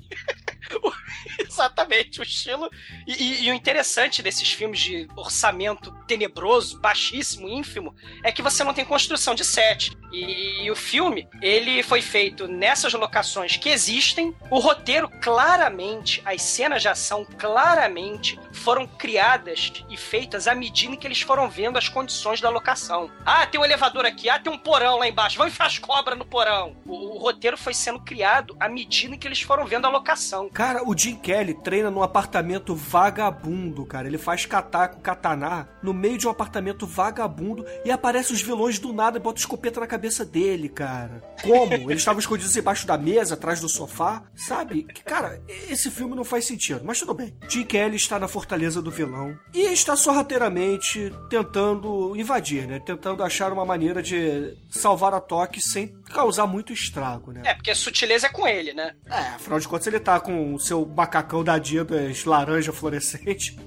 [1.39, 2.69] Exatamente, o estilo.
[3.07, 8.63] E, e- e o interessante desses filmes de orçamento tenebroso, baixíssimo, ínfimo, é que você
[8.63, 9.91] não tem construção de set.
[10.11, 14.35] E, e o filme, ele foi feito nessas locações que existem.
[14.49, 20.97] O roteiro, claramente, as cenas de ação, claramente, foram criadas e feitas à medida em
[20.97, 23.09] que eles foram vendo as condições da locação.
[23.25, 26.17] Ah, tem um elevador aqui, ah, tem um porão lá embaixo, vamos enfiar as cobras
[26.17, 26.75] no porão.
[26.85, 30.49] O, o roteiro foi sendo criado à medida em que eles foram vendo a locação.
[30.49, 34.07] Cara, o Jim Kelly treina num apartamento vagabundo, cara.
[34.07, 38.79] Ele faz catar com katana no meio de um apartamento vagabundo e aparece os vilões
[38.79, 41.23] do nada e bota escopeta na cabeça dele, cara.
[41.41, 41.73] Como?
[41.89, 44.83] Eles estavam escondidos embaixo da mesa, atrás do sofá, sabe?
[45.05, 47.33] Cara, esse filme não faz sentido, mas tudo bem.
[47.47, 52.79] Jim Kelly está na fortaleza do vilão e está sorrateiramente tentando invadir, né?
[52.79, 57.41] Tentando achar uma maneira de salvar a Toque sem causar muito estrago, né?
[57.45, 58.93] É, porque a sutileza é com ele, né?
[59.05, 63.57] É, afinal de contas ele tá com o seu macacão da Adidas laranja fluorescente.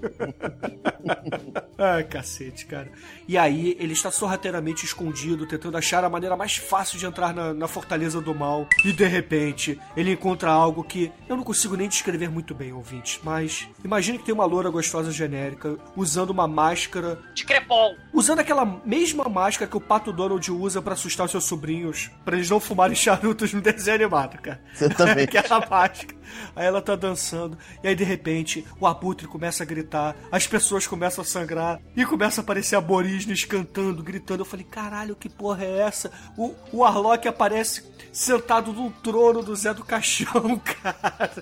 [1.77, 2.91] Ai, cacete, cara.
[3.29, 7.53] E aí ele está sorrateiramente escondido, tentando achar a maneira mais fácil de entrar na,
[7.53, 8.67] na fortaleza do mal.
[8.85, 13.21] E de repente ele encontra algo que eu não consigo nem descrever muito bem, ouvintes.
[13.23, 17.95] Mas imagine que tem uma loura gostosa genérica usando uma máscara De crepom.
[18.13, 22.37] usando aquela mesma máscara que o Pato Donald usa pra assustar os seus sobrinhos, pra
[22.37, 24.61] eles não fumarem charutos no desenho animado, cara.
[24.75, 25.37] Exatamente.
[25.39, 26.21] aquela máscara.
[26.55, 30.87] Aí ela tá dançando, e aí de repente o abutre começa a gritar, as pessoas
[30.87, 34.43] começam a sangrar, e começa a aparecer aborígenes cantando, gritando.
[34.43, 36.11] Eu falei, caralho, que porra é essa?
[36.37, 41.33] O, o Arlok aparece sentado no trono do Zé do Caixão, cara.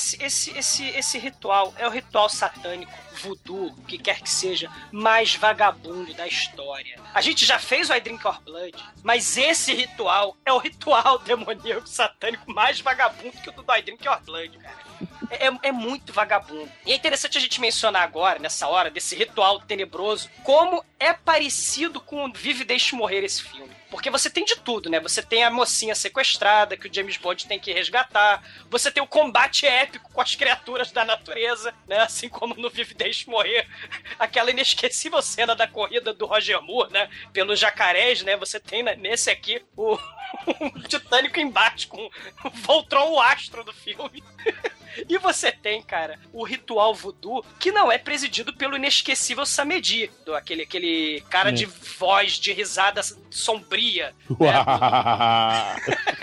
[0.00, 2.90] Esse, esse, esse, esse ritual é o ritual satânico,
[3.20, 6.98] voodoo, que quer que seja, mais vagabundo da história.
[7.12, 11.18] A gente já fez o I Drink Your Blood, mas esse ritual é o ritual
[11.20, 14.89] demoníaco satânico mais vagabundo que o do I Drink Your Blood, cara.
[15.30, 16.70] É, é- é muito vagabundo.
[16.84, 22.00] E é interessante a gente mencionar agora, nessa hora, desse ritual tenebroso, como é parecido
[22.00, 23.70] com Vive e Deixe Morrer esse filme.
[23.90, 25.00] Porque você tem de tudo, né?
[25.00, 28.40] Você tem a mocinha sequestrada que o James Bond tem que resgatar.
[28.70, 31.98] Você tem o combate épico com as criaturas da natureza, né?
[31.98, 33.66] Assim como no Vive e Deixe Morrer.
[34.16, 37.10] Aquela inesquecível cena da corrida do Roger Moore, né?
[37.32, 38.36] Pelos jacarés, né?
[38.36, 39.94] Você tem né, nesse aqui o,
[40.60, 42.08] o titânico embate com
[42.44, 44.22] o Voltron, o astro do filme.
[45.08, 50.34] E você tem, cara, o ritual voodoo, que não é presidido pelo inesquecível Samedi, do,
[50.34, 54.14] aquele, aquele cara de voz, de risada sombria.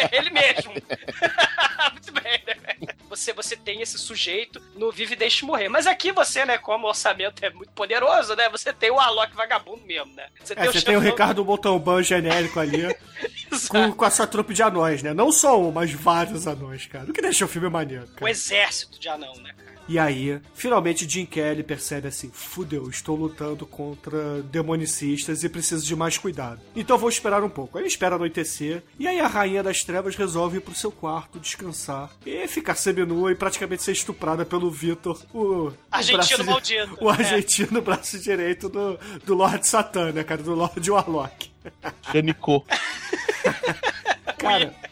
[0.09, 0.73] É ele mesmo.
[1.91, 2.55] Muito bem, né?
[3.09, 5.69] Você, você tem esse sujeito no Vive e Deixe Morrer.
[5.69, 8.49] Mas aqui você, né, como o orçamento é muito poderoso, né?
[8.49, 10.27] Você tem o Alok vagabundo mesmo, né?
[10.43, 12.83] Você É, você tem o Ricardo Montalbán genérico ali,
[13.69, 15.13] com, com a sua trupe de anões, né?
[15.13, 17.05] Não só um, mas vários anões, cara.
[17.05, 18.19] O que deixa o filme maneiro, O cara.
[18.57, 19.77] Exército de anão, né, cara?
[19.89, 25.95] E aí, finalmente Jim Kelly percebe assim: fudeu, estou lutando contra demonicistas e preciso de
[25.95, 26.59] mais cuidado.
[26.75, 27.77] Então vou esperar um pouco.
[27.77, 31.39] Aí ele espera anoitecer, e aí a Rainha das Trevas resolve ir pro seu quarto
[31.39, 35.67] descansar e ficar seminua e praticamente ser estuprada pelo Vitor, o.
[35.69, 36.97] o Argentino braço- maldito.
[36.99, 37.13] O É.
[37.13, 40.43] argentino braço direito do, do Lord Satã, né, cara?
[40.43, 41.49] Do Lord Warlock.
[42.11, 42.65] Chanicô.
[44.37, 44.73] Cara.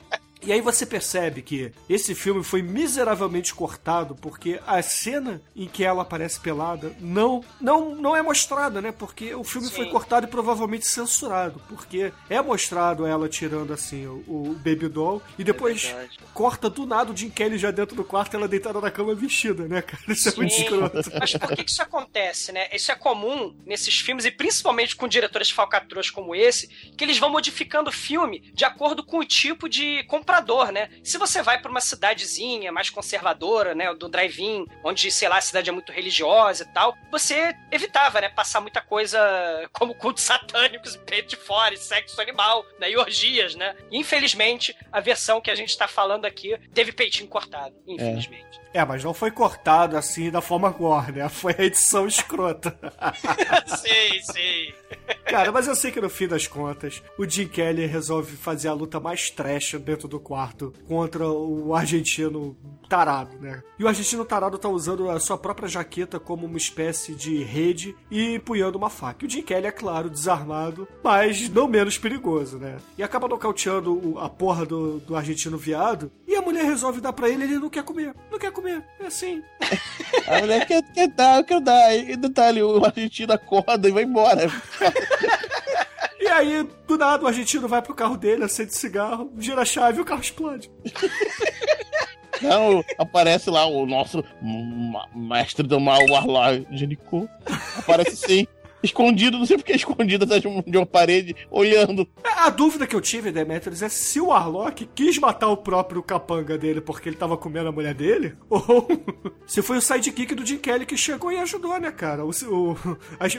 [0.46, 5.84] E aí você percebe que esse filme foi miseravelmente cortado porque a cena em que
[5.84, 8.92] ela aparece pelada não não não é mostrada, né?
[8.92, 9.76] Porque o filme Sim.
[9.76, 15.22] foi cortado e provavelmente censurado, porque é mostrado ela tirando assim o, o baby doll
[15.38, 16.20] e depois verdade.
[16.34, 19.68] corta do nada o Jim Kelly já dentro do quarto ela deitada na cama vestida,
[19.68, 20.04] né, cara?
[20.08, 20.64] Isso é muito Sim.
[20.64, 21.12] escroto.
[21.20, 22.68] Mas por que, que isso acontece, né?
[22.74, 27.30] Isso é comum nesses filmes, e principalmente com diretores falcatruas como esse, que eles vão
[27.30, 30.04] modificando o filme de acordo com o tipo de
[30.36, 30.90] comprador, né?
[31.04, 33.94] Se você vai pra uma cidadezinha mais conservadora, né?
[33.94, 38.30] Do drive-in, onde, sei lá, a cidade é muito religiosa e tal, você evitava, né?
[38.30, 39.20] Passar muita coisa
[39.72, 42.92] como cultos satânicos, peito de fora, e sexo animal, né?
[42.92, 43.76] E orgias, né?
[43.92, 47.76] Infelizmente, a versão que a gente tá falando aqui teve peitinho cortado.
[47.88, 48.60] Infelizmente.
[48.60, 51.30] É, mas não foi cortado assim da forma gore, né?
[51.36, 52.78] Foi a edição escrota.
[53.78, 54.74] sim, sim.
[55.26, 58.74] Cara, mas eu sei que no fim das contas, o Jim Kelly resolve fazer a
[58.74, 62.58] luta mais trash dentro do quarto contra o argentino
[62.90, 63.62] tarado, né?
[63.78, 67.96] E o argentino tarado tá usando a sua própria jaqueta como uma espécie de rede
[68.10, 69.26] e empunhando uma faca.
[69.26, 72.78] E o Jim Kelly, é claro, desarmado, mas não menos perigoso, né?
[72.98, 77.30] E acaba nocauteando a porra do, do argentino viado e a mulher resolve dar pra
[77.30, 78.14] ele ele não quer comer.
[78.30, 78.84] Não quer comer.
[79.00, 79.42] É assim.
[80.28, 81.96] A mulher quer, quer dar, eu quero dar.
[81.96, 84.50] E detalhe, o argentino acorda e vai embora.
[86.18, 90.00] E aí, do nada, o argentino vai pro carro dele, acende cigarro, gira a chave
[90.00, 90.72] e o carro explode.
[92.42, 94.24] Não, aparece lá o nosso
[95.14, 97.30] mestre do mal, o Warlock Jericho.
[97.78, 98.48] Aparece sim.
[98.86, 102.08] Escondido, não sei porque é escondido atrás de um- de uma parede, olhando.
[102.24, 106.58] A dúvida que eu tive, Demetrius, é se o Warlock quis matar o próprio capanga
[106.58, 108.88] dele porque ele tava comendo a mulher dele, ou
[109.48, 112.24] se foi o sidekick do Jim Kelly que chegou e ajudou, né, cara?
[112.26, 112.78] O, o,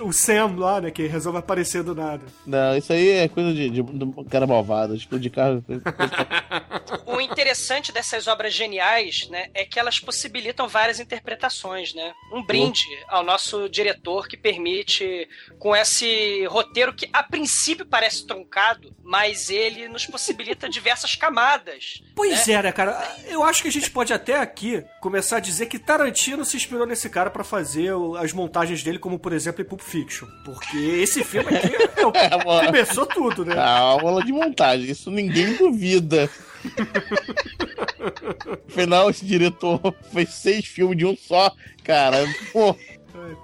[0.09, 2.24] o Sam lá, né, que resolve aparecer do nada.
[2.47, 5.64] Não, isso aí é coisa de, de, do cara malvado, tipo de carro.
[7.07, 12.12] O interessante dessas obras geniais, né, é que elas possibilitam várias interpretações, né?
[12.32, 15.26] Um brinde ao nosso diretor que permite,
[15.59, 22.03] com esse roteiro que a princípio parece truncado, mas ele nos possibilita diversas camadas.
[22.14, 23.16] Pois é, né, cara?
[23.26, 26.87] Eu acho que a gente pode até aqui começar a dizer que Tarantino se inspirou
[26.87, 30.28] nesse cara pra fazer as montagens dele, como por exemplo em Pulp Fiction.
[30.45, 33.59] Porque esse filme aqui é o que É, começou tudo, né?
[33.59, 36.28] A aula de montagem, isso ninguém duvida.
[38.68, 39.80] Afinal, esse diretor
[40.12, 41.53] fez seis filmes de um só,
[41.84, 42.26] cara.
[42.53, 42.76] Pô,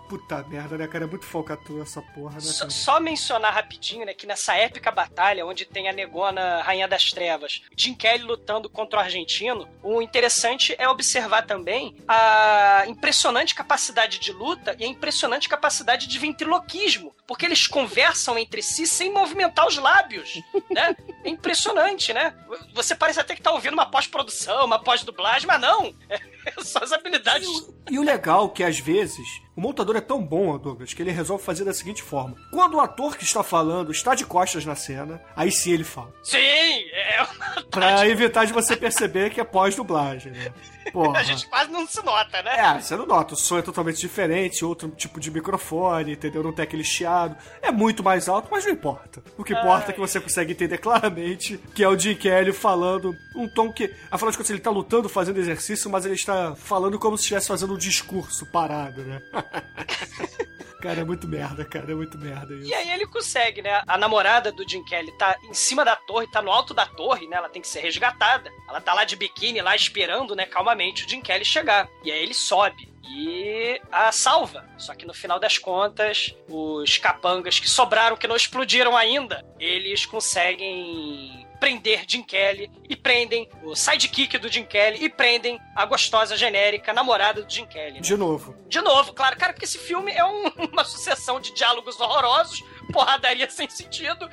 [0.09, 1.05] puta merda, né, cara?
[1.05, 2.41] É muito falcatrua essa porra, né?
[2.41, 7.11] Só, só mencionar rapidinho, né, que nessa épica batalha, onde tem a negona Rainha das
[7.11, 14.19] Trevas, Jim Kelly lutando contra o argentino, o interessante é observar também a impressionante capacidade
[14.19, 19.67] de luta e a impressionante capacidade de ventriloquismo, porque eles conversam entre si sem movimentar
[19.67, 20.97] os lábios, né?
[21.25, 22.35] É impressionante, né?
[22.75, 25.95] Você parece até que tá ouvindo uma pós-produção, uma pós-dublagem, mas não!
[26.45, 27.49] É só as habilidades
[27.89, 31.11] E o legal é que às vezes o montador é tão bom, Douglas, que ele
[31.11, 34.75] resolve fazer da seguinte forma: quando o ator que está falando está de costas na
[34.75, 36.13] cena, aí sim ele fala.
[36.23, 40.53] Sim, é uma Pra evitar de você perceber que é pós-dublagem, né?
[40.93, 41.21] Porra.
[41.21, 42.59] A gente quase não se nota, né?
[42.59, 46.43] É, você não nota, o som é totalmente diferente, outro tipo de microfone, entendeu?
[46.43, 47.37] Não tem aquele chiado.
[47.61, 49.23] É muito mais alto, mas não importa.
[49.37, 53.15] O que importa é que você consegue entender claramente que é o Jim Kelly falando
[53.37, 56.99] um tom que, afinal de contas, ele tá lutando, fazendo exercício, mas ele está falando
[56.99, 59.23] como se estivesse fazendo um discurso parado, né?
[60.83, 62.69] Cara, é muito merda, cara, é muito merda isso.
[62.69, 63.85] E aí ele consegue, né?
[63.87, 67.29] A namorada do Jim Kelly tá em cima da torre, tá no alto da torre,
[67.29, 67.37] né?
[67.37, 68.51] Ela tem que ser resgatada.
[68.69, 71.89] Ela tá lá de biquíni, lá esperando, né, calmamente o Jim Kelly chegar.
[72.03, 74.65] E aí ele sobe e a salva.
[74.79, 80.07] Só que no final das contas, os capangas que sobraram, que não explodiram ainda, eles
[80.07, 86.37] conseguem prender Jim Kelly e prendem o sidekick do Jim Kelly e prendem a gostosa
[86.37, 87.95] genérica namorada do Jim Kelly.
[87.95, 88.01] né?
[88.01, 88.57] De novo.
[88.67, 93.49] De novo, claro, cara, porque esse filme é um- uma sucessão de diálogos horrorosos, porradaria
[93.49, 94.29] sem sentido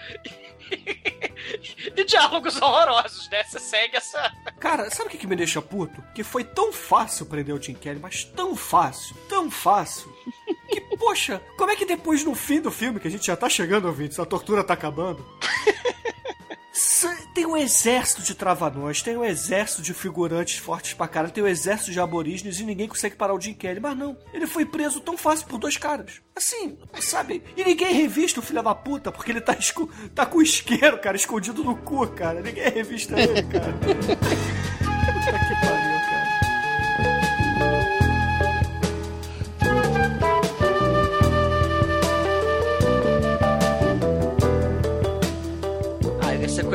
[1.95, 3.43] e, diálogos horrorosos, né?
[3.43, 4.31] Você segue essa.
[4.59, 6.03] Cara, sabe o que, me deixa puto?
[6.15, 10.11] Que foi tão fácil prender o Jim Kelly, mas tão fácil, tão fácil.
[10.67, 13.47] Que, poxa, como é que depois no fim do filme, que a gente já tá
[13.47, 15.23] chegando, ouvintes, a tortura tá acabando.
[17.33, 21.47] Tem um exército de travanões, tem um exército de figurantes fortes pra cara, tem um
[21.47, 23.79] exército de aborígenes e ninguém consegue parar o Jim Kelly.
[23.79, 26.21] Mas não, ele foi preso tão fácil por dois caras.
[26.35, 27.43] Assim, sabe?
[27.55, 29.55] E ninguém revista o filho da puta, porque ele tá,
[30.13, 32.41] tá com o isqueiro, cara, escondido no cu, cara.
[32.41, 33.73] Ninguém revista ele, cara.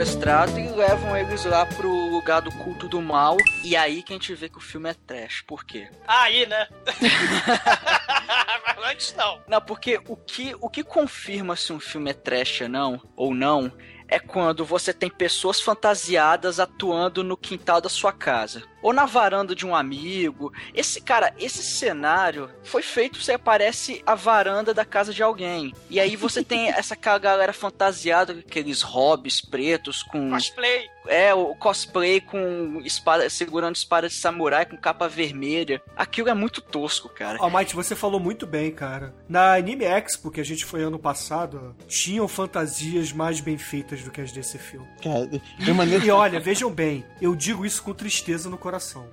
[0.04, 3.38] sequestrado e levam eles lá pro lugar do culto do mal.
[3.62, 5.42] E aí que a gente vê que o filme é trash.
[5.46, 5.88] Por quê?
[6.06, 6.68] Aí, né?
[8.76, 9.40] Mas antes não.
[9.48, 13.34] Não, porque o que, o que confirma se um filme é trash ou não, ou
[13.34, 13.72] não
[14.06, 18.62] é quando você tem pessoas fantasiadas atuando no quintal da sua casa.
[18.84, 20.52] Ou na varanda de um amigo.
[20.74, 25.74] Esse cara, esse cenário foi feito, você parece a varanda da casa de alguém.
[25.88, 30.30] E aí você tem essa galera fantasiada, aqueles hobbies pretos com.
[30.30, 30.90] Cosplay.
[31.06, 35.82] É, o cosplay com espada, segurando espada de samurai com capa vermelha.
[35.94, 37.38] Aquilo é muito tosco, cara.
[37.40, 39.14] Ó, Mike, você falou muito bem, cara.
[39.28, 44.10] Na Anime Expo, que a gente foi ano passado, tinham fantasias mais bem feitas do
[44.10, 44.86] que as desse filme.
[45.02, 45.26] cara,
[45.58, 49.08] de maneira E olha, vejam bem, eu digo isso com tristeza no coração coração.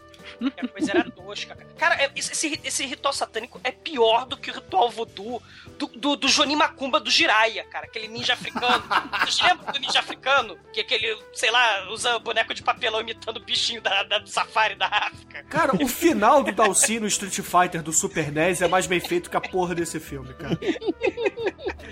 [0.57, 1.69] A coisa era tosca, cara.
[1.77, 5.41] Cara, é- esse, esse ritual satânico é pior do que o ritual voodoo
[5.77, 7.86] do, do, do Johnny Macumba do Jiraiya, cara.
[7.86, 8.84] Aquele ninja africano.
[9.25, 10.57] Vocês lembram do ninja africano?
[10.73, 14.75] Que aquele, sei lá, usa boneco de papelão imitando o bichinho da, da- do safari
[14.75, 15.43] da África.
[15.49, 19.29] Cara, o final do Dalsin no Street Fighter do Super NES é mais bem feito
[19.29, 20.57] que a porra desse filme, cara.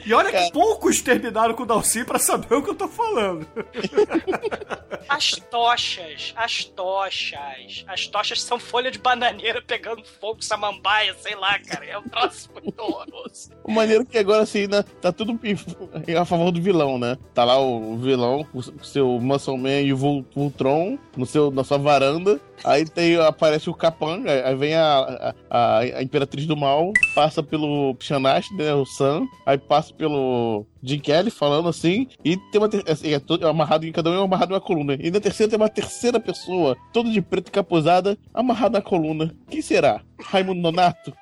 [0.06, 3.48] E olha que poucos terminaram com o Dalsin pra saber o que eu tô falando.
[5.08, 7.84] As tochas, as tochas.
[7.88, 11.86] As tochas são folha de bananeira pegando fogo, samambaia, sei lá, cara.
[11.86, 13.50] É um troço muito horroroso.
[13.64, 15.40] O maneiro que agora assim, né, tá tudo
[16.20, 17.18] a favor do vilão, né?
[17.36, 21.64] Tá lá o vilão, o seu Muscle Man e o Vol- Voltron no seu, na
[21.64, 26.92] sua varanda, Aí tem, aparece o Capanga, aí vem a, a, a Imperatriz do Mal,
[27.16, 32.60] passa pelo Shanashi, né, o Sam, aí passa pelo Jim Kelly falando assim, e tem
[32.60, 34.98] uma assim, é todo amarrado em cada um é amarrado uma coluna.
[35.00, 39.34] E na terceira tem uma terceira pessoa, todo de preto capuzada, amarrado na coluna.
[39.50, 40.02] Quem será?
[40.22, 41.14] Raimundo Nonato?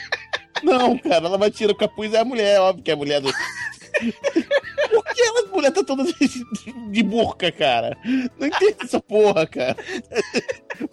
[0.62, 3.20] Não, cara, ela vai tirar o capuz, é a mulher, óbvio que é a mulher
[3.20, 3.30] do.
[4.94, 6.44] Por que ela, a mulher tá toda de,
[6.90, 7.96] de burca, cara?
[8.38, 9.76] Não entendo essa porra, cara.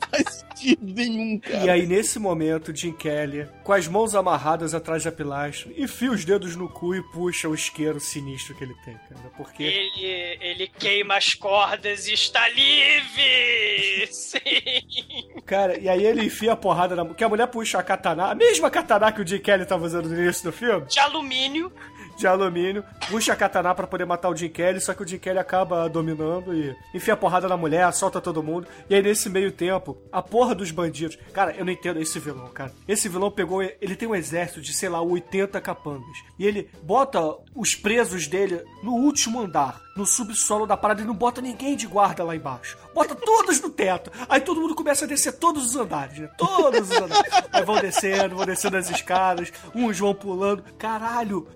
[0.10, 1.66] Faz sentido nenhum, cara.
[1.66, 6.26] E aí, nesse momento, Jim Kelly, com as mãos amarradas atrás da pilastra, enfia os
[6.26, 9.32] dedos no cu e puxa o isqueiro sinistro que ele tem, cara.
[9.38, 9.64] Porque.
[9.64, 14.08] Ele, ele queima as cordas e está livre!
[14.12, 14.40] Sim!
[15.46, 17.06] Cara, e aí ele enfia a porrada na.
[17.14, 20.10] Que a mulher puxa a katana, a mesma katana que o Jim Kelly tava usando
[20.10, 21.72] no início do filme, De alumínio.
[22.18, 25.18] De alumínio, puxa a katana pra poder matar o Jim Kelly, só que o Jim
[25.18, 28.68] Kelly acaba dominando e enfia a porrada na mulher, assalta todo mundo.
[28.90, 31.18] E aí, nesse meio tempo, a porra dos bandidos.
[31.34, 32.72] Cara, eu não entendo esse vilão, cara.
[32.88, 33.62] Esse vilão pegou.
[33.62, 36.18] Ele tem um exército de, sei lá, 80 capangas.
[36.38, 37.22] E ele bota
[37.56, 41.88] os presos dele no último andar, no subsolo da parada, e não bota ninguém de
[41.88, 42.78] guarda lá embaixo.
[42.94, 44.12] Bota todos no teto.
[44.30, 46.30] Aí todo mundo começa a descer todos os andares, né?
[46.38, 47.32] Todos os andares.
[47.52, 50.64] Aí vão descendo, vão descendo as escadas, uns vão pulando.
[50.78, 51.48] Caralho,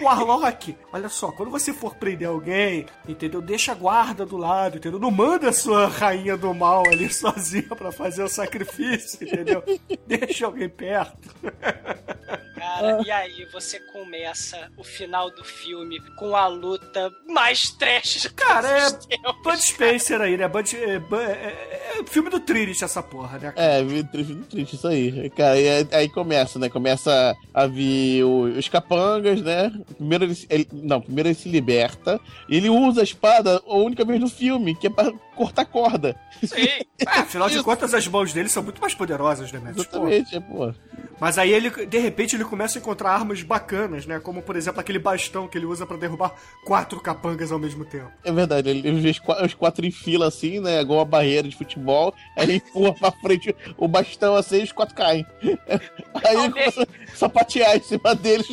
[0.00, 3.40] o Arlok, olha só, quando você for prender alguém, entendeu?
[3.40, 5.00] Deixa a guarda do lado, entendeu?
[5.00, 9.62] Não manda a sua rainha do mal ali sozinha pra fazer o sacrifício, entendeu?
[10.06, 11.28] Deixa alguém perto.
[12.56, 18.30] Cara, e aí você começa o final do filme com a luta mais trash de
[18.30, 19.36] Cara, é tempos.
[19.42, 20.48] Bud Spencer aí, né?
[20.48, 23.52] Bud, é, Bu- é- é- é filme do Trinity essa porra, né?
[23.56, 25.30] É, vi- triste, triste isso aí.
[25.30, 26.68] Cara, e aí, aí começa, né?
[26.68, 29.70] Começa a vir os capangas, né?
[29.96, 32.18] Primeiro ele, se- ele- Não, primeiro ele se liberta.
[32.48, 36.16] E ele usa a espada a única vez no filme, que é pra cortar corda.
[36.42, 36.66] Sim.
[37.06, 39.74] Ah, afinal de contas, as mãos dele são muito mais poderosas, né, Matt?
[39.74, 40.72] Pô, Exatamente, é, pô.
[41.18, 44.18] Mas aí ele, de repente, ele começa a encontrar armas bacanas, né?
[44.20, 46.34] Como, por exemplo, aquele bastão que ele usa pra derrubar
[46.64, 48.10] quatro capangas ao mesmo tempo.
[48.24, 50.80] É verdade, ele vê os qua- os quatro em fila assim, né?
[50.80, 52.14] Igual uma barreira de futebol.
[52.36, 55.26] Aí ele empurra pra frente o bastão assim e os quatro caem.
[56.24, 58.46] Aí ele começa a sapatear em cima deles.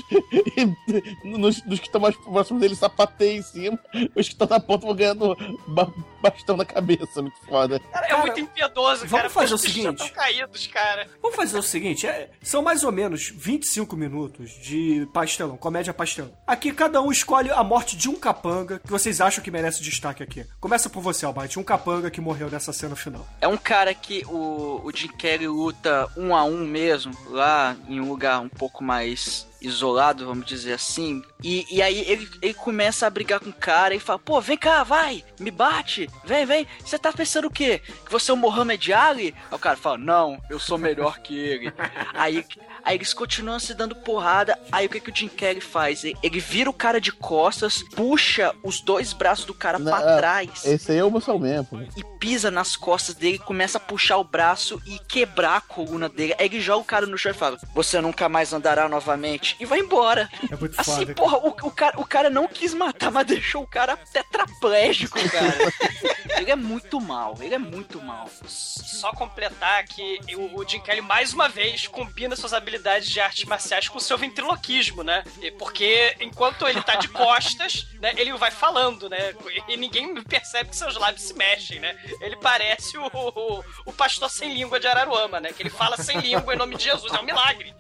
[1.23, 3.79] E nos, nos que estão mais próximos dele, sapateia em cima.
[4.15, 5.35] Os que estão na ponta vão ganhando
[5.67, 5.91] ba-
[6.21, 7.21] bastão na cabeça.
[7.21, 7.79] Muito foda.
[7.79, 9.29] Cara, é muito impiedoso, vamos cara.
[9.29, 10.11] fazer o seguinte.
[10.11, 11.07] caídos, cara.
[11.21, 16.31] Vamos fazer o seguinte: é- são mais ou menos 25 minutos de pastelão, comédia pastelão.
[16.47, 20.23] Aqui cada um escolhe a morte de um capanga que vocês acham que merece destaque
[20.23, 20.45] aqui.
[20.59, 23.27] Começa por você, Albite, um capanga que morreu nessa cena final.
[23.41, 27.99] É um cara que o, o Jim Carrey luta um a um mesmo, lá em
[27.99, 31.23] um lugar um pouco mais isolado, vamos dizer assim.
[31.41, 34.57] E, e aí ele, ele começa a brigar com o cara e fala: Pô, vem
[34.57, 36.67] cá, vai, me bate, vem, vem.
[36.83, 37.81] Você tá pensando o quê?
[38.05, 39.33] Que você é o Mohamed Ali?
[39.49, 41.73] Aí o cara fala: Não, eu sou melhor que ele.
[42.13, 42.45] aí,
[42.83, 44.57] aí eles continuam se dando porrada.
[44.71, 46.03] Aí o que, que o Jim Carrey faz?
[46.03, 50.91] Ele, vira o cara de costas, puxa os dois braços do cara pra trás Esse
[50.91, 51.79] aí é o Muscle Man, pô.
[51.79, 56.35] e pisa nas costas dele, começa a puxar o braço e quebrar a coluna dele.
[56.39, 59.55] Aí ele joga o cara no chão e fala: Você nunca mais andará novamente.
[59.59, 60.29] E vai embora.
[60.51, 61.13] É muito Assim, foda.
[61.15, 65.73] porra, o, o cara, o cara não quis matar, mas deixou o cara tetraplégico, cara.
[66.39, 68.29] ele é muito mal, ele é muito mal.
[68.45, 73.45] Só completar que o, o Jim Kelly, mais uma vez, combina suas habilidades de artes
[73.45, 75.23] marciais com seu ventriloquismo, né?
[75.57, 79.33] Porque enquanto ele tá de costas, né, ele vai falando, né?
[79.67, 81.95] E ninguém percebe que seus lábios se mexem, né?
[82.21, 85.51] Ele parece o, o, o pastor sem língua de Araruama, né?
[85.53, 87.11] Que ele fala sem língua em nome de Jesus.
[87.13, 87.73] É um milagre.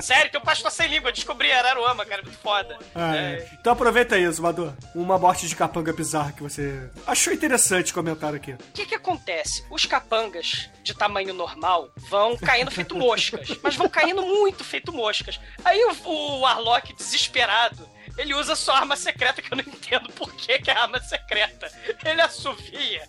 [0.00, 1.08] Sério, tem um pastor sem língua.
[1.10, 2.22] Eu descobri Araruama, cara.
[2.22, 2.78] Muito foda.
[2.94, 3.18] Ah, É.
[3.34, 3.48] é.
[3.60, 4.72] Então aproveita isso, Mador.
[4.94, 8.52] Uma morte de capanga bizarra que você achou interessante comentar aqui.
[8.52, 9.64] O que que acontece?
[9.70, 15.40] Os capangas de tamanho normal vão caindo feito moscas, mas vão caindo muito feito moscas.
[15.64, 17.88] Aí o, o Arlok, desesperado,
[18.18, 21.70] ele usa sua arma secreta, que eu não entendo por que, que é arma secreta.
[22.04, 23.08] Ele assovia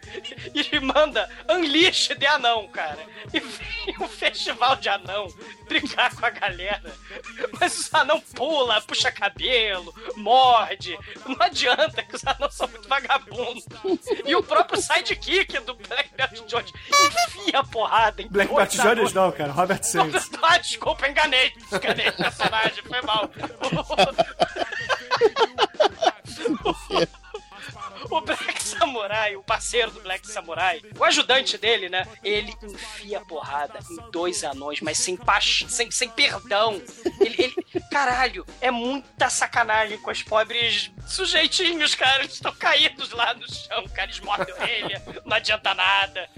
[0.53, 2.99] e manda Unleash de anão, cara.
[3.33, 5.27] E vem um festival de anão
[5.67, 6.93] brigar com a galera.
[7.59, 10.97] Mas os anão pula, puxa cabelo, morde.
[11.25, 13.65] Não adianta que os anãos são muito vagabundos.
[14.25, 19.13] E o próprio sidekick do Black Belt Jones enfia a porrada em Black Bart Jones
[19.13, 19.51] não, cara.
[19.51, 20.29] Robert Sands.
[20.41, 21.53] Ah, desculpa, enganei.
[21.71, 23.29] Enganei o personagem, foi mal.
[28.09, 32.07] O Black Samurai, o parceiro do Black Samurai, o ajudante dele, né?
[32.23, 35.65] Ele enfia a porrada em dois anões, mas sem paix...
[35.67, 36.81] sem, sem perdão.
[37.19, 37.55] Ele, ele-
[37.91, 42.23] Caralho, é muita sacanagem com os pobres sujeitinhos, cara.
[42.23, 44.09] Eles estão caídos lá no chão, cara.
[44.09, 46.29] Eles a orelha, não adianta nada.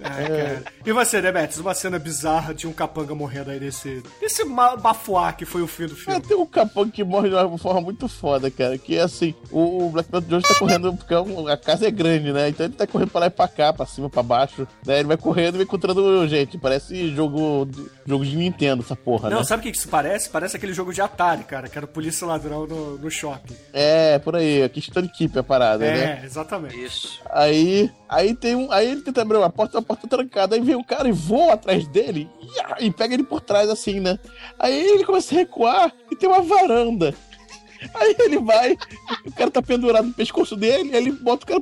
[0.00, 0.62] É, cara.
[0.84, 4.02] E você, Demetrius, uma cena bizarra de um capanga morrendo aí desse.
[4.20, 6.20] Desse ma- bafuá que foi o fim do filme.
[6.20, 8.76] tem um capanga que morre de uma forma muito foda, cara.
[8.76, 11.14] Que é assim, o, Black Belt Jones tá correndo, porque
[11.50, 12.48] a casa é grande, né?
[12.48, 14.68] Então ele tá correndo pra lá e pra cá, pra cima, pra baixo.
[14.86, 14.98] Né?
[14.98, 16.58] Ele vai correndo e vai encontrando gente.
[16.58, 17.66] Parece jogo,
[18.06, 19.44] jogo de Nintendo, essa porra, Não, né?
[19.44, 20.28] sabe o que isso parece?
[20.28, 23.54] Parece aquele jogo de Atari, cara, que era o Polícia Ladrão no, no shopping.
[23.72, 24.62] É, por aí.
[24.62, 26.20] Aqui Stone Keep a parada, né?
[26.22, 26.78] É, exatamente.
[26.84, 27.20] Isso.
[27.30, 28.70] Aí, aí tem um.
[28.70, 30.56] Aí ele tenta abrir uma porta, a porta trancada.
[30.56, 32.28] Aí vem o cara e voa atrás dele
[32.80, 34.18] e, e pega ele por trás, assim, né?
[34.58, 37.14] Aí ele começa a recuar e tem uma varanda.
[37.94, 38.76] Aí ele vai,
[39.26, 41.60] o cara tá pendurado no pescoço dele, aí ele bota o cara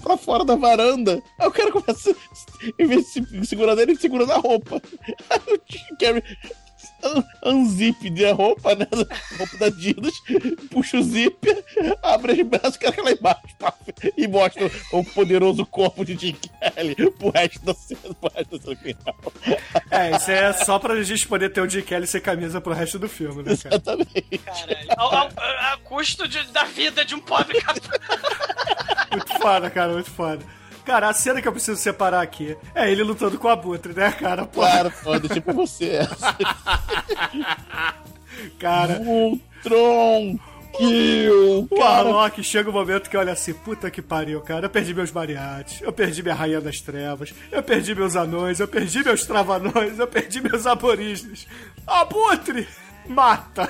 [0.00, 1.20] pra fora da varanda.
[1.36, 2.14] Aí o cara começa,
[2.78, 4.80] em vez de se segurando ele, ele segura na roupa.
[5.28, 6.22] Aí o Jim Carrey
[7.44, 8.86] unzip de roupa, né?
[9.38, 10.12] Roupa da Adidas,
[10.70, 11.64] puxa o zíper,
[12.02, 13.72] abre as braços, cai lá embaixo pá,
[14.16, 18.64] e mostra o poderoso corpo de Jim Kelly pro resto da cena, pro resto da
[18.64, 19.16] cena final.
[19.90, 22.98] É, isso é só pra gente poder ter o Jim Kelly sem camisa pro resto
[22.98, 23.74] do filme, né, cara?
[23.76, 24.38] Exatamente.
[24.38, 24.88] Caralho.
[24.96, 25.28] Ao, ao-
[25.72, 28.00] a custo de- da vida de um pobre capanga.
[29.12, 30.44] Muito foda, cara, muito foda.
[30.86, 34.12] Cara, a cena que eu preciso separar aqui é ele lutando com a Abutre, né,
[34.12, 34.46] cara?
[34.46, 35.98] Pô, Claro, pode, tipo você.
[38.56, 40.38] cara, Ultron
[40.78, 41.66] Kill!
[41.70, 44.66] o Arlok chega um momento que olha assim, puta que pariu, cara.
[44.66, 48.68] Eu perdi meus mariachis, eu perdi minha Rainha das Trevas, eu perdi meus anões, eu
[48.68, 51.48] perdi meus travanões, eu perdi meus aborígenes.
[51.84, 52.68] Abutre!
[53.08, 53.68] Mata!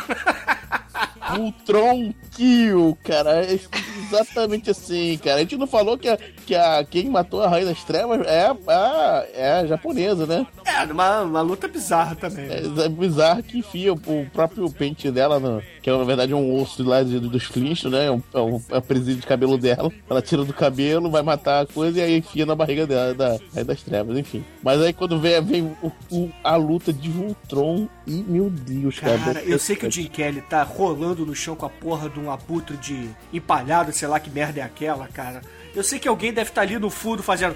[1.38, 3.44] Ultron Kill, cara.
[3.44, 3.58] É
[4.06, 5.36] exatamente assim, cara.
[5.36, 8.46] A gente não falou que, a, que a, quem matou a Rainha das Trevas é
[8.46, 10.46] a, é a japonesa, né?
[10.64, 12.46] É, uma, uma luta bizarra também.
[12.46, 12.62] né?
[12.84, 16.60] É bizarro que enfia o, o próprio pente dela, no, que é na verdade um
[16.60, 18.06] osso lá de- dos Flintstones, né?
[18.06, 19.88] É um, é um, é um presídio de cabelo dela.
[20.10, 23.28] Ela tira do cabelo, vai matar a coisa e aí enfia na barriga dela, da
[23.54, 24.44] Rainha das Trevas, enfim.
[24.64, 29.16] Mas aí quando vem, vem o- o- a luta de Voltron e, meu Deus, cara.
[29.18, 32.18] Cara, eu sei que o Jim Kelly tá rolando no chão com a porra de
[32.18, 35.40] um abutre de empalhado, sei lá que merda é aquela, cara.
[35.72, 37.54] Eu sei que alguém deve estar ali no fundo fazendo.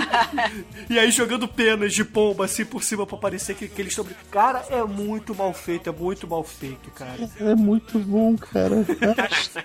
[0.90, 4.06] e aí jogando penas de pomba assim por cima pra parecer que, que eles estão.
[4.30, 7.28] Cara, é muito mal feito, é muito mal feito, cara.
[7.40, 8.76] É muito bom, cara.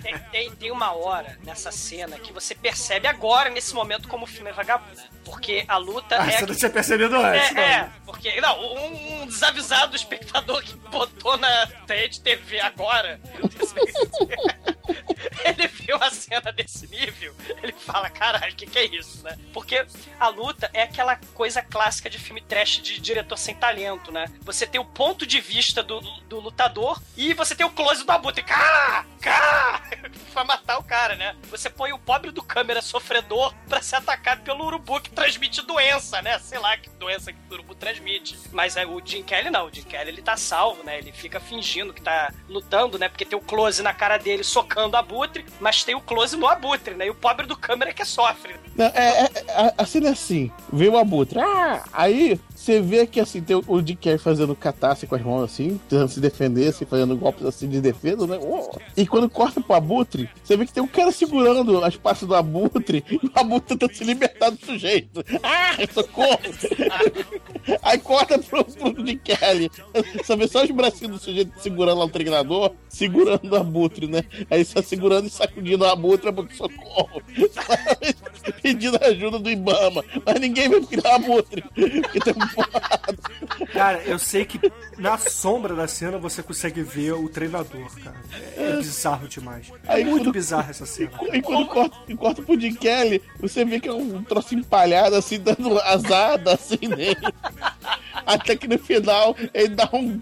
[0.02, 4.26] Tem, tem- tem uma hora nessa cena que você percebe agora, nesse momento, como o
[4.28, 5.00] filme é vagabundo.
[5.24, 6.38] Porque a luta Ah, é.
[6.38, 11.36] você não tinha percebido antes, É, é, porque, não, um, um desavisado espectador que botou
[11.36, 13.20] na rede TV agora,
[15.44, 19.38] ele viu a cena desse nível, ele fala, caralho, o que, que é isso, né?
[19.52, 19.86] Porque
[20.18, 24.26] a luta é aquela coisa clássica de filme trash de diretor sem talento, né?
[24.42, 28.10] Você tem o ponto de vista do, do lutador e você tem o close do
[28.10, 29.82] abutre, cá, cá,
[30.32, 31.36] pra matar o cara, né?
[31.50, 36.20] Você põe o pobre do câmera sofredor pra ser atacado pelo urubu que transmite doença,
[36.22, 36.38] né?
[36.38, 38.38] Sei lá que doença que o urubu transmite.
[38.52, 40.98] Mas é, o Jim Kelly não, o Jim Kelly ele tá salvo, né?
[40.98, 43.08] Ele fica fingindo que tá lutando, né?
[43.08, 46.46] Porque tem o close na cara dele socando o abutre, mas tem o close no
[46.46, 47.06] abutre, né?
[47.06, 48.54] E o pobre do câmera é que sofre.
[48.76, 51.38] Não, é, é- a, a cena é assim, veio o abutre.
[51.40, 52.38] Ah, aí
[52.70, 56.08] você vê que assim, tem o, Dick Carey fazendo catarse com as mãos assim, tentando
[56.08, 58.38] se defender, assim, fazendo golpes assim de defesa, né?
[58.40, 58.70] Oh.
[58.96, 62.34] E quando corta pro abutre, você vê que tem um cara segurando as partes do
[62.34, 65.24] abutre e o abutre tentando se libertar do sujeito.
[65.42, 66.38] Ah, socorro!
[67.82, 69.70] aí corta pro, pro Dick Kelly.
[70.16, 74.22] Você vê só os bracinhos do sujeito segurando lá o treinador, segurando o abutre, né?
[74.48, 77.20] Aí tá segurando e sacudindo o abutre, socorro.
[78.62, 80.04] pedindo ajuda do Ibama.
[80.24, 81.62] Mas ninguém vai criar abutre.
[81.62, 82.59] Porque tem um.
[83.72, 84.60] Cara, eu sei que
[84.98, 88.16] na sombra da cena você consegue ver o treinador, cara.
[88.56, 89.70] É, é bizarro demais.
[89.86, 91.10] É muito quando- bizarro essa cena.
[91.32, 95.14] E quando corta, e corta pro Jim Kelly, você vê que é um troço empalhado,
[95.16, 97.16] assim, dando azada, assim, nele.
[98.26, 100.20] Até que no final, ele dá um,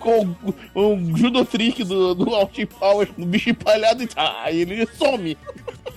[0.75, 5.37] um, um judo trick do, do Austin Powers no bicho empalhado e tá, ele some.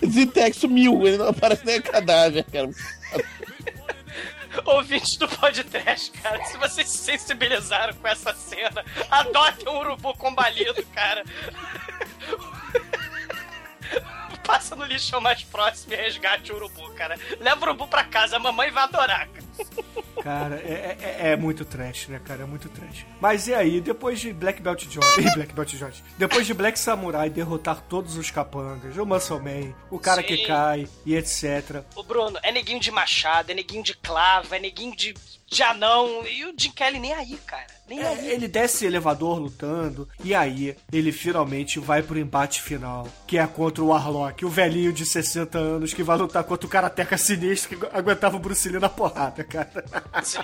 [0.05, 2.69] Zintex sumiu, ele não aparece nem cadáver, cara.
[4.66, 10.84] Ouvintes do podcast, cara, se vocês se sensibilizaram com essa cena, adotem um urubu combalido,
[10.88, 11.24] cara.
[14.45, 17.18] Passa no lixão mais próximo e resgate o urubu, cara.
[17.39, 19.45] Leva o urubu pra casa, a mamãe vai adorar, cara.
[20.24, 22.43] Cara, é, é- é muito trash, né, cara?
[22.43, 23.05] É muito trash.
[23.19, 25.15] Mas e aí, depois de Black Belt Jones.
[25.36, 26.03] Black Belt Jones.
[26.17, 30.45] Depois de Black Samurai derrotar todos os capangas, o Muscle Man, o cara que Sim.
[30.45, 31.84] cai e etc.
[31.95, 35.13] Ô, Bruno, é neguinho de machado, é neguinho de clava, é neguinho de
[35.52, 36.26] de anão.
[36.26, 37.68] E o Jim Kelly nem aí, cara.
[37.88, 38.30] Nem É, aí.
[38.30, 43.84] ele desce elevador lutando, e aí ele finalmente vai pro embate final, que é contra
[43.84, 47.86] o Warlock, o velhinho de 60 anos que vai lutar contra o karateca sinistro que
[47.91, 49.84] aguentava o Bruce Lee na porrada, cara.
[50.24, 50.39] Sim.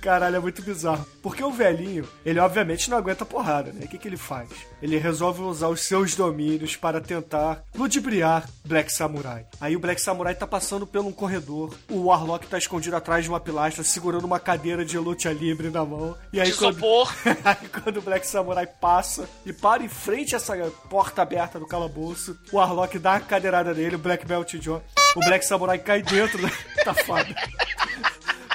[0.00, 1.04] Caralho, é muito bizarro.
[1.20, 3.86] Porque o velhinho, ele obviamente não aguenta porrada, né?
[3.86, 4.48] O que, que ele faz?
[4.80, 9.46] Ele resolve usar os seus domínios para tentar ludibriar Black Samurai.
[9.60, 13.30] Aí o Black Samurai tá passando por um corredor, o Warlock tá escondido atrás de
[13.30, 16.16] uma pilastra, segurando uma cadeira de luta livre na mão.
[16.32, 16.78] E aí De quando,
[17.44, 20.54] aí quando o Black Samurai passa e para em frente a essa
[20.90, 24.82] porta aberta do calabouço, o Warlock dá a cadeirada nele, o Black Belt John.
[25.14, 26.50] O Black Samurai cai dentro da.
[26.84, 27.34] Tá foda.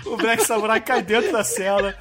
[0.06, 1.94] O Black Samurai cai dentro da cela.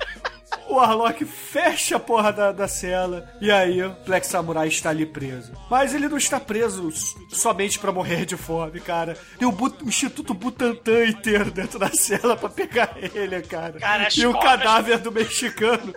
[0.70, 3.28] O Warlock fecha a porra da, da cela.
[3.40, 5.52] E aí, o Black Samurai está ali preso.
[5.68, 6.88] Mas ele não está preso
[7.28, 9.16] somente pra morrer de fome, cara.
[9.38, 13.80] Tem o, Bu- o Instituto Butantan inteiro dentro da cela pra pegar ele, cara.
[13.80, 15.92] Cara, e o cobras- cadáver do mexicano.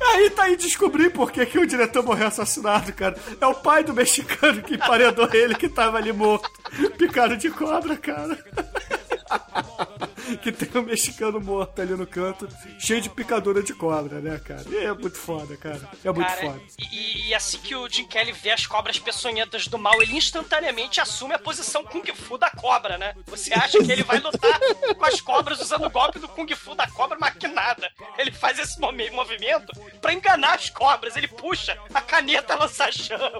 [0.00, 3.16] Aí tá aí descobrir por que, que o diretor morreu assassinado, cara.
[3.40, 6.48] É o pai do mexicano que emparedou ele que tava ali morto.
[6.96, 8.38] Picado de cobra, cara.
[10.42, 12.48] que tem um mexicano morto ali no canto,
[12.78, 14.64] cheio de picadura de cobra, né, cara?
[14.68, 15.80] E é muito foda, cara.
[16.04, 16.60] É muito Cara, foda.
[16.92, 21.00] e, e assim que o Jim Kelly vê as cobras peçonhentas do mal, ele instantaneamente
[21.00, 23.14] assume a posição Kung Fu da cobra, né?
[23.26, 24.58] Você acha que ele vai lutar
[24.96, 27.90] com as cobras usando o golpe do Kung Fu da cobra, mas que nada.
[28.18, 31.16] Ele faz esse movi- movimento pra enganar as cobras.
[31.16, 33.30] Ele puxa a caneta lança-chama.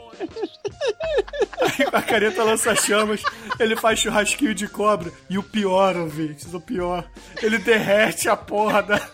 [1.91, 3.23] Com a careta lança-chamas,
[3.59, 5.13] ele faz churrasquinho de cobra.
[5.29, 6.78] E o pior, ouvintes, o pior,
[7.43, 9.09] ele derrete a porra da.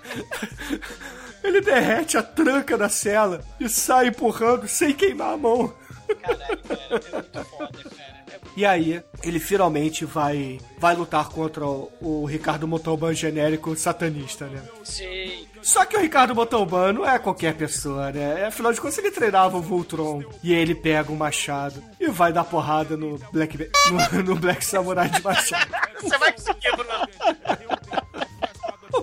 [1.43, 5.75] Ele derrete a tranca da cela e sai empurrando sem queimar a mão.
[6.23, 8.15] Caralho, cara, é muito foda, cara.
[8.33, 14.47] É E aí, ele finalmente vai vai lutar contra o, o Ricardo Motoban genérico satanista,
[14.47, 14.63] né?
[14.83, 15.47] Sim.
[15.63, 18.47] Só que o Ricardo Motoban não é qualquer pessoa, né?
[18.47, 20.23] Afinal de contas, ele treinava o Voltron.
[20.43, 23.71] E ele pega o machado e vai dar porrada no Black,
[24.13, 25.71] no, no Black Samurai de machado.
[26.01, 27.09] Você vai conseguir, Bruno.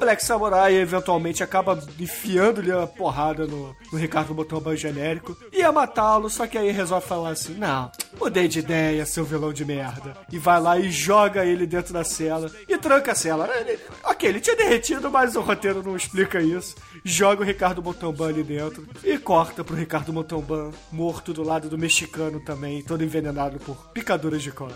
[0.01, 5.37] Black Samurai eventualmente acaba enfiando-lhe a porrada no, no Ricardo Motoban genérico.
[5.53, 7.91] Ia matá-lo, só que aí resolve falar assim: Não,
[8.21, 10.15] mudei de ideia, seu vilão de merda.
[10.31, 13.49] E vai lá e joga ele dentro da cela e tranca a cela.
[13.57, 16.75] Ele- ok, ele tinha derretido, mas o roteiro não explica isso.
[17.03, 21.77] Joga o Ricardo Motoban ali dentro e corta pro Ricardo Motoban morto do lado do
[21.77, 24.75] mexicano também, todo envenenado por picaduras de cobra.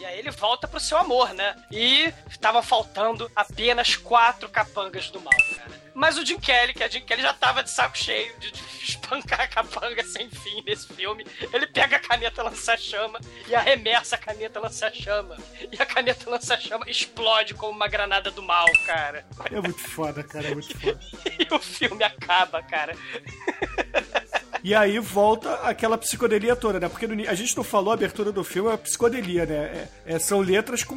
[0.00, 1.54] E aí ele volta pro seu amor, né?
[1.70, 5.83] E tava faltando apenas quatro capangas do mal, cara.
[5.94, 8.62] Mas o Jim Kelly, que a Jim Kelly já tava de saco cheio de, de
[8.84, 14.18] espancar a capanga sem fim nesse filme, ele pega a caneta lança-chama e arremessa a
[14.18, 15.36] caneta lança-chama.
[15.70, 19.24] E a caneta lança-chama explode como uma granada do mal, cara.
[19.50, 21.00] É muito foda, cara, é muito foda.
[21.38, 22.96] E o filme acaba, cara.
[24.64, 26.88] E aí volta aquela psicodelia toda, né?
[26.88, 29.54] Porque a gente não falou, a abertura do filme é psicodelia, né?
[30.06, 30.96] É- é- são letras com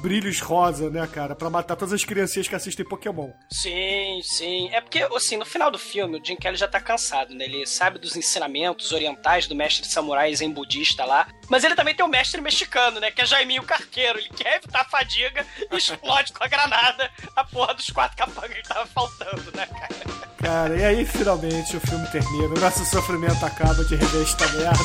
[0.00, 1.34] brilhos rosa, né, cara?
[1.36, 3.28] Pra matar todas as criancinhas que assistem Pokémon.
[3.52, 4.70] Sim, sim.
[4.72, 7.44] É porque, assim, no final do filme, o Jim Kelly já tá cansado, né?
[7.44, 11.28] Ele sabe dos ensinamentos orientais do mestre samurai zen budista lá.
[11.50, 13.10] Mas ele também tem o mestre mexicano, né?
[13.10, 14.18] Que é Jaiminho Carqueiro.
[14.18, 18.56] Ele quer evitar a fadiga e explode com a granada a porra dos quatro capangas
[18.56, 20.24] que tava faltando, né, cara?
[20.38, 22.54] Cara, e aí finalmente o filme termina.
[22.54, 24.78] O nosso sofrimento acaba de rever esta merda.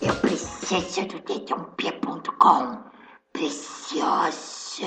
[0.00, 2.90] Eu preciso do dedãopia.com.
[3.32, 4.82] Preciosa.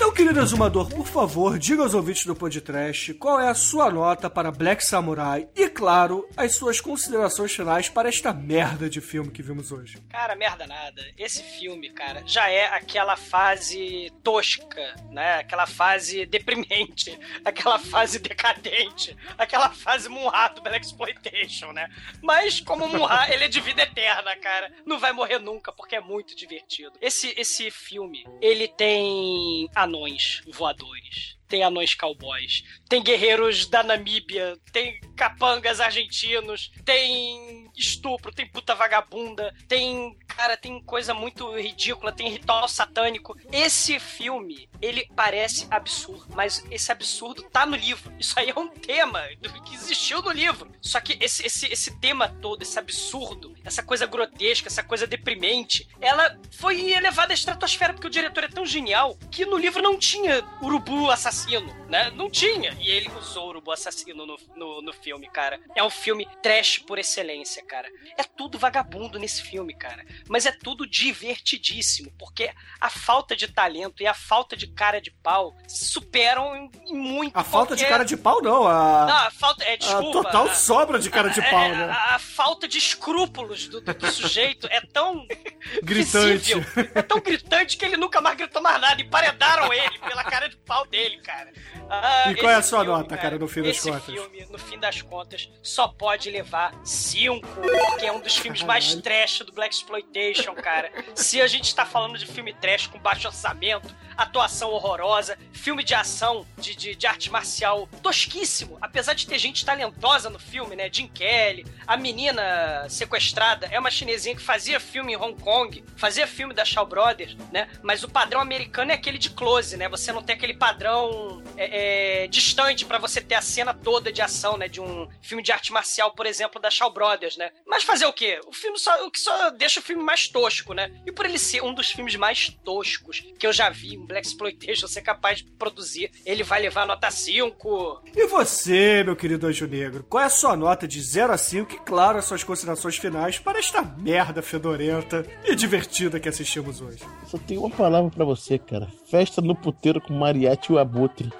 [0.00, 4.30] Então, querido exumador, por favor, diga aos ouvintes do podcast qual é a sua nota
[4.30, 9.42] para Black Samurai e, claro, as suas considerações finais para esta merda de filme que
[9.42, 10.00] vimos hoje.
[10.08, 11.04] Cara, merda nada.
[11.18, 15.40] Esse filme, cara, já é aquela fase tosca, né?
[15.40, 20.30] Aquela fase deprimente, aquela fase decadente, aquela fase Munha
[20.62, 21.90] Black Exploitation, né?
[22.22, 24.72] Mas como Munha, ele é de vida eterna, cara.
[24.86, 26.92] Não vai morrer nunca, porque é muito divertido.
[27.00, 31.36] Esse, esse filme, ele tem anões voadores.
[31.48, 39.54] Tem anões cowboys, tem guerreiros da Namíbia, tem capangas argentinos, tem estupro, tem puta vagabunda,
[39.66, 43.36] tem cara, tem coisa muito ridícula, tem ritual satânico.
[43.50, 48.12] Esse filme, ele parece absurdo, mas esse absurdo tá no livro.
[48.20, 49.26] Isso aí é um tema
[49.66, 50.70] que existiu no livro.
[50.80, 55.88] Só que esse, esse, esse tema todo, esse absurdo, essa coisa grotesca, essa coisa deprimente,
[56.00, 59.98] ela foi elevada à estratosfera porque o diretor é tão genial que no livro não
[59.98, 62.12] tinha urubu assassino, né?
[62.14, 62.76] Não tinha.
[62.80, 65.60] E ele usou o urubu assassino no, no, no filme, cara.
[65.74, 67.90] É um filme trash por excelência, cara.
[68.16, 70.06] É tudo vagabundo nesse filme, cara.
[70.28, 72.50] Mas é tudo divertidíssimo, porque
[72.80, 77.36] a falta de talento e a falta de cara de pau superam em, muito.
[77.36, 78.66] A falta de qualquer- cara de pau, não.
[78.66, 79.64] A, Não, a falta.
[79.64, 80.12] É, a desculpa.
[80.12, 81.84] total a- sobra de cara de é, pau, né?
[81.90, 85.26] A, a falta de escrúpulos do, do- do sujeito é tão
[85.82, 86.54] Gritante.
[86.54, 86.64] visível,
[86.94, 89.00] é tão gritante que ele nunca mais gritou mais nada.
[89.00, 91.52] Emparedaram ele pela cara de pau dele, cara.
[91.90, 94.04] Ah, E qual é a sua nota, cara, no fim das esse contas?
[94.04, 97.46] filme, no fim das contas, só pode levar cinco,
[97.90, 100.17] porque é um dos filmes mais trash do Black Exploitation,
[100.54, 100.90] cara.
[101.14, 105.94] Se a gente tá falando de filme trash com baixo orçamento, atuação horrorosa, filme de
[105.94, 110.90] ação, de, de, de arte marcial tosquíssimo, apesar de ter gente talentosa no filme, né?
[110.92, 116.26] Jim Kelly, a menina sequestrada é uma chinesinha que fazia filme em Hong Kong, fazia
[116.26, 117.68] filme da Shaw Brothers, né?
[117.82, 119.88] Mas o padrão americano é aquele de close, né?
[119.88, 124.20] Você não tem aquele padrão é, é, distante pra você ter a cena toda de
[124.20, 124.66] ação, né?
[124.66, 127.52] De um filme de arte marcial, por exemplo, da Shaw Brothers, né?
[127.64, 128.40] Mas fazer o quê?
[128.46, 130.90] O filme só, o que só deixa o filme mais tosco, né?
[131.04, 134.26] E por ele ser um dos filmes mais toscos que eu já vi, um Black
[134.26, 138.04] Exploitation ser capaz de produzir, ele vai levar nota 5.
[138.16, 141.74] E você, meu querido Anjo Negro, qual é a sua nota de 0 a 5
[141.74, 147.04] e, claro, as suas considerações finais para esta merda fedorenta e divertida que assistimos hoje?
[147.26, 148.88] Só tenho uma palavra pra você, cara.
[149.10, 151.30] Festa no puteiro com Mariachi e o Abutre.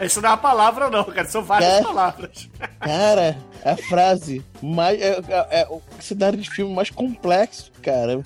[0.00, 1.82] Isso não é uma palavra, não, cara, são várias É.
[1.82, 2.48] palavras.
[2.80, 5.00] Cara, a frase mais.
[5.00, 8.20] É, é- é o cenário de filme mais complexo, cara.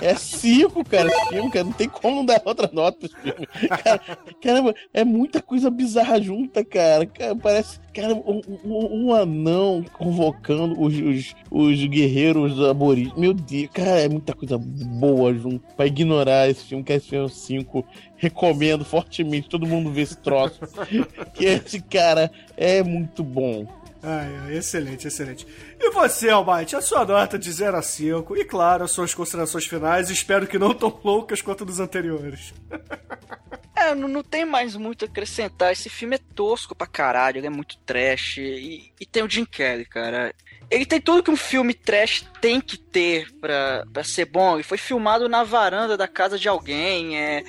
[0.00, 1.64] É cinco, cara, esse filme, cara.
[1.64, 3.46] Não tem como dar outra nota esse filme.
[3.82, 4.00] Cara,
[4.40, 7.06] caramba, é muita coisa bizarra junta, cara.
[7.06, 7.80] Cara, parece.
[7.92, 13.18] Cara, um, um- um anão convocando os, os, os guerreiros aborígenes.
[13.18, 15.60] Meu Deus, cara, é muita coisa boa junto.
[15.76, 17.84] Pra ignorar esse filme, que é esse filme 5.
[18.16, 20.60] Recomendo fortemente todo mundo ver esse troço.
[21.34, 23.66] que esse cara é muito bom.
[24.02, 25.46] Ai, excelente, excelente.
[25.78, 29.66] E você, Almighty, a sua nota de 0 a 5 e, claro, as suas considerações
[29.66, 32.52] finais, espero que não tão loucas quanto dos anteriores.
[33.74, 35.72] É, não, não tem mais muito a acrescentar.
[35.72, 38.36] Esse filme é tosco pra caralho, ele é muito trash.
[38.36, 40.32] E, e tem o Jim Kelly, cara.
[40.70, 44.54] Ele tem tudo que um filme trash tem que ter pra, pra ser bom.
[44.54, 47.18] Ele foi filmado na varanda da casa de alguém.
[47.18, 47.42] É,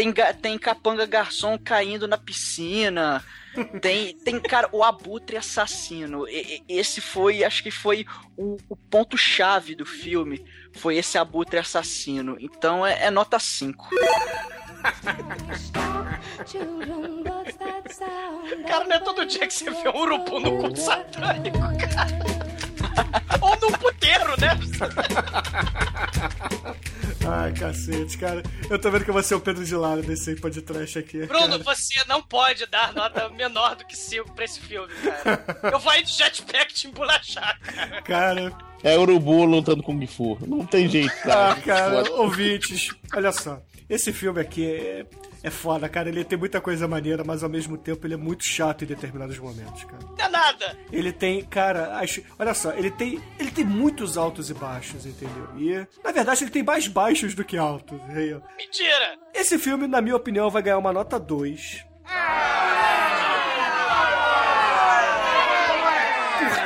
[0.00, 3.22] tem, tem capanga garçom caindo na piscina.
[3.82, 6.26] Tem, tem, cara, o abutre assassino.
[6.28, 8.06] E- e- Esse foi, acho que foi
[8.36, 10.44] o, o ponto-chave do filme.
[10.72, 12.36] Foi esse abutre assassino.
[12.40, 13.88] Então é, é nota 5.
[18.66, 22.69] Cara, não é todo dia que você vê um urubu no culto satânico, cara.
[23.40, 24.58] Ou num puteiro, né?
[27.28, 28.42] Ai, cacete, cara.
[28.68, 31.26] Eu tô vendo que eu vou ser o Pedro de Lara desse podcast aqui.
[31.26, 31.62] Bruno, cara.
[31.64, 34.88] você não pode dar nota menor do que 5 pra esse filme,
[35.22, 35.44] cara.
[35.72, 38.02] Eu vou ir de jetpack te embolachar, cara.
[38.02, 38.52] Cara,
[38.82, 40.38] É urubu lutando com Kung Fu.
[40.46, 41.52] Não tem jeito, cara.
[41.52, 43.60] ah, cara, ouvintes, olha só.
[43.90, 45.04] Esse filme aqui é,
[45.42, 46.08] é foda, cara.
[46.08, 49.36] Ele tem muita coisa maneira, mas ao mesmo tempo ele é muito chato em determinados
[49.36, 49.98] momentos, cara.
[50.16, 50.78] Não é nada.
[50.92, 55.48] Ele tem, cara, acho, olha só, ele tem, ele tem muitos altos e baixos, entendeu?
[55.58, 57.98] E, na verdade, ele tem mais baixos do que altos.
[58.00, 58.56] ó.
[58.56, 59.18] Mentira.
[59.34, 61.84] Esse filme, na minha opinião, vai ganhar uma nota 2.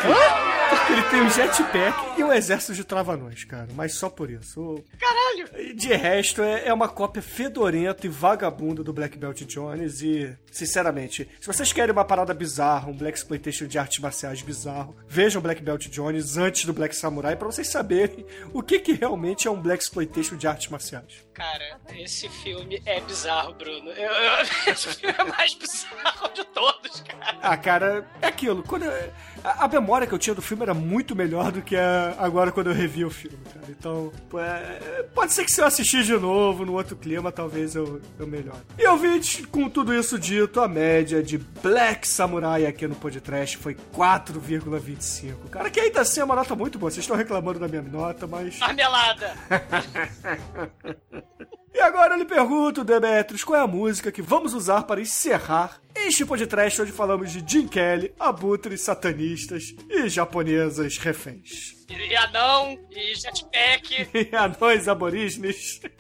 [0.05, 0.25] Por quê?
[0.51, 3.69] Porque ele tem um jetpack e um exército de travanões, cara.
[3.75, 4.83] Mas só por isso.
[4.99, 5.75] Caralho.
[5.75, 10.01] De resto, é, é uma cópia fedorenta e vagabunda do Black Belt Jones.
[10.03, 14.95] E, sinceramente, se vocês querem uma parada bizarra, um Black Exploitation de artes marciais bizarro,
[15.09, 19.49] vejam Black Belt Jones antes do Black Samurai pra vocês saberem o que, que realmente
[19.49, 21.25] é um Black Exploitation de artes marciais.
[21.35, 23.91] Cara, esse filme é bizarro, Bruno.
[23.91, 27.39] Eu- eu- esse filme é mais bizarro de todos, cara.
[27.43, 28.63] Ah, cara, é aquilo.
[28.63, 29.13] Quando eu-
[29.43, 32.53] a, a memória que eu tinha do filme era muito melhor do que a- agora
[32.53, 33.67] quando eu revi o filme, cara.
[33.69, 38.01] Então, é, pode ser que se eu assistir de novo, no outro clima, talvez eu,
[38.19, 38.59] eu melhore.
[38.79, 43.75] E ouvinte, com tudo isso dito, a média de Black Samurai aqui no podcast foi
[43.95, 45.49] 4,25.
[45.51, 46.91] Cara, que ainda assim é uma nota muito boa.
[46.91, 48.59] Vocês estão reclamando da minha nota, mas.
[48.59, 49.35] Marmelada.
[51.75, 55.81] E agora eu lhe pergunto, Demetrius, qual é a música que vamos usar para encerrar
[55.95, 61.75] este podcast onde falamos de Jim Kelly, abutres satanistas e japonesas reféns.
[61.89, 64.09] E anão, e jetpack.
[64.15, 65.81] E anões aborígenes.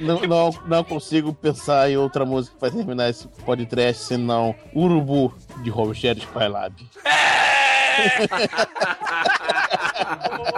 [0.00, 5.68] Não, não, não consigo pensar em outra música para terminar esse podcast senão Urubu de
[5.68, 6.74] Rogério Skylab.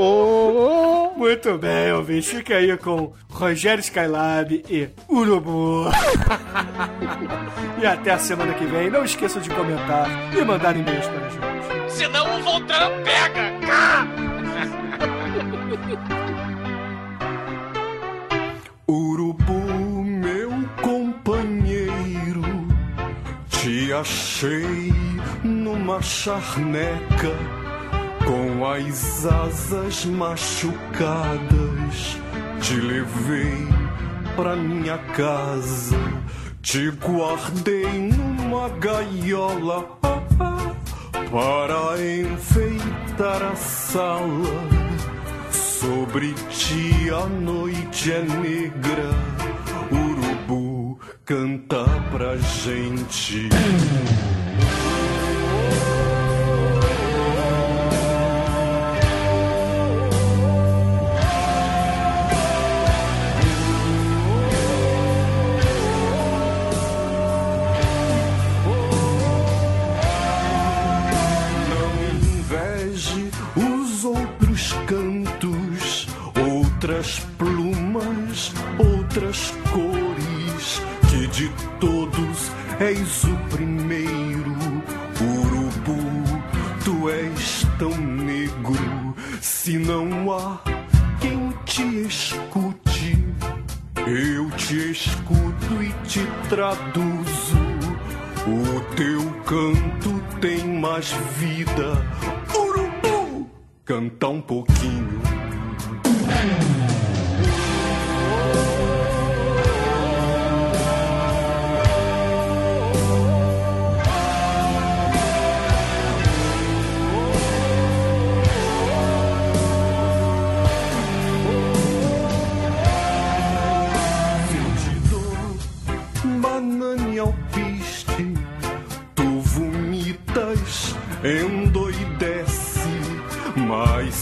[0.00, 2.28] Oh, Muito bem, ouvinte.
[2.28, 5.86] Fica aí com Rogério Skylab e Urubu.
[7.82, 8.90] e até a semana que vem.
[8.90, 11.92] Não esqueçam de comentar e mandar e-mails para a gente.
[11.92, 13.52] Senão o Voltran pega.
[18.88, 22.44] Urubu, meu companheiro,
[23.50, 24.92] te achei
[25.42, 27.67] numa charneca
[28.58, 31.46] com as asas machucadas.
[32.60, 33.68] Te levei
[34.34, 35.96] pra minha casa,
[36.60, 39.84] te guardei numa gaiola
[41.30, 44.78] para enfeitar a sala.
[45.52, 49.10] Sobre ti a noite é negra,
[49.92, 53.48] urubu canta pra gente.
[79.18, 81.48] Outras cores, que de
[81.80, 84.56] todos és o primeiro.
[85.20, 86.42] Urubu,
[86.84, 90.60] tu és tão negro, se não há
[91.20, 93.24] quem te escute,
[94.06, 97.58] eu te escuto e te traduzo.
[98.46, 102.06] O teu canto tem mais vida.
[102.54, 103.50] Urubu,
[103.84, 105.20] canta um pouquinho.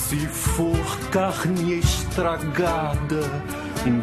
[0.09, 3.23] Se for carne estragada,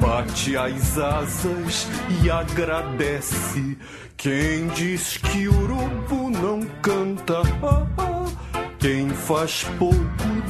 [0.01, 1.88] bate as asas
[2.21, 3.77] e agradece.
[4.17, 8.25] Quem diz que urubu não canta, ah, ah,
[8.80, 9.95] quem faz pouco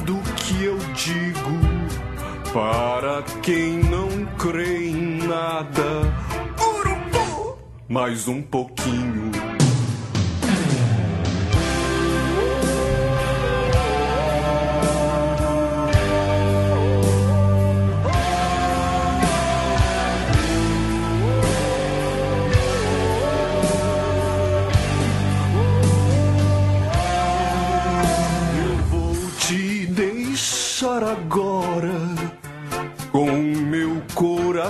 [0.04, 2.52] do que eu digo.
[2.52, 6.12] Para quem não crê em nada,
[6.58, 7.58] urubu,
[7.88, 9.43] mais um pouquinho.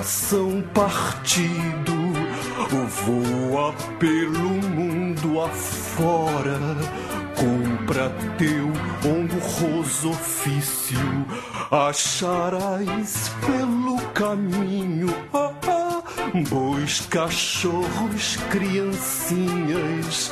[0.05, 1.95] Coração partido.
[3.05, 6.59] Voa pelo mundo afora,
[7.35, 8.71] cumpra teu
[9.05, 10.99] honroso ofício.
[11.71, 16.03] Acharás pelo caminho ah, ah,
[16.51, 20.31] bois, cachorros, criancinhas.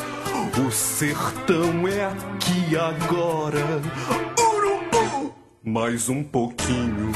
[0.67, 3.81] O sertão é aqui agora.
[4.39, 5.35] Urubu,
[5.65, 7.13] mais um pouquinho.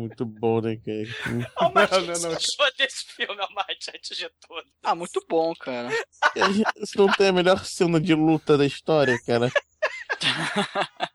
[0.00, 1.52] Muito bom, né, cara?
[1.56, 2.36] Almighty, Não, o que não, você não.
[2.36, 4.64] achou desse filme, Almighty, antes de tudo?
[4.82, 5.88] Ah, muito bom, cara.
[6.76, 9.50] Isso não tem a melhor cena de luta da história, cara.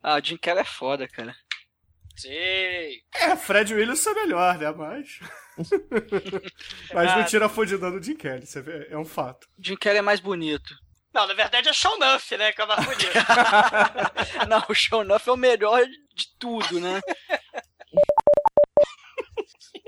[0.00, 1.34] Ah, o Jim Carrey é foda, cara.
[2.16, 3.02] Sei.
[3.14, 4.70] É, Fred Williams é melhor, né?
[4.70, 5.18] Mas.
[6.94, 9.48] Mas não tira a fodidão do Jim Kelly, você vê, é um fato.
[9.58, 10.72] Jim Carrey é mais bonito.
[11.12, 12.52] Não, na verdade é Sean Nuff, né?
[12.52, 13.10] Que é o mais bonito.
[14.48, 17.00] Não, o Show Nuff é o melhor de tudo, né?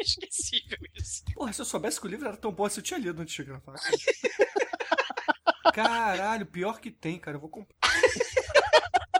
[0.18, 1.22] Inesquecível isso.
[1.34, 3.34] Porra, se eu soubesse que o livro era tão bom assim, eu tinha lido antes
[3.34, 3.74] de gravar.
[5.74, 7.36] Caralho, pior que tem, cara.
[7.36, 7.76] Eu vou comprar.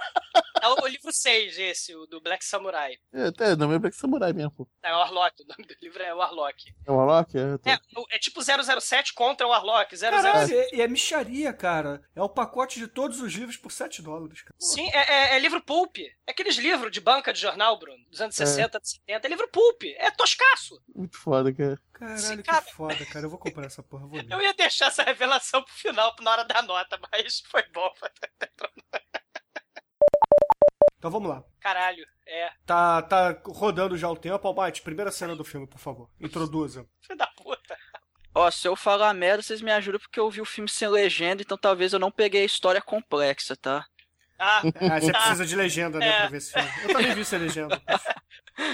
[0.79, 2.95] É o, o livro 6, esse, o do Black Samurai.
[3.13, 4.69] É, até, não é Black Samurai mesmo, pô.
[4.83, 6.75] É o Warlock, o nome do livro é Warlock.
[6.87, 7.39] É o Warlock?
[7.39, 7.71] É, tá.
[7.73, 7.79] É,
[8.17, 9.97] é tipo 007 contra o Warlock.
[9.97, 10.11] 007.
[10.11, 12.03] Caralho, e e é micharia, cara.
[12.15, 14.55] É o pacote de todos os livros por 7 dólares, cara.
[14.59, 15.99] Sim, é, é- é livro pulp.
[16.27, 19.27] É aqueles livros de banca de jornal, Bruno, dos anos 60, anos 70.
[19.27, 19.83] É livro pulp.
[19.97, 20.81] É toscaço.
[20.95, 21.79] Muito foda, cara.
[21.93, 22.63] Caralho, Sim, cara.
[22.63, 23.27] que foda, cara.
[23.27, 24.27] Eu vou comprar essa porra, vou ler.
[24.31, 27.93] Eu ia deixar essa revelação pro final, na hora da nota, mas foi bom.
[31.01, 31.43] Então vamos lá.
[31.61, 32.51] Caralho, é.
[32.67, 34.47] Tá, tá rodando já o tempo.
[34.47, 36.11] Almighty, primeira cena do filme, por favor.
[36.21, 36.87] Introduza.
[37.01, 37.75] Filho da puta.
[38.35, 41.41] Ó, se eu falar merda, vocês me ajudam porque eu vi o filme sem legenda,
[41.43, 43.85] então talvez eu não peguei a história complexa, tá?
[44.39, 44.61] Ah,
[44.91, 45.19] Ah, você tá.
[45.21, 46.19] precisa de legenda, né, É.
[46.21, 46.69] pra ver esse filme.
[46.83, 47.81] Eu também vi sem legenda.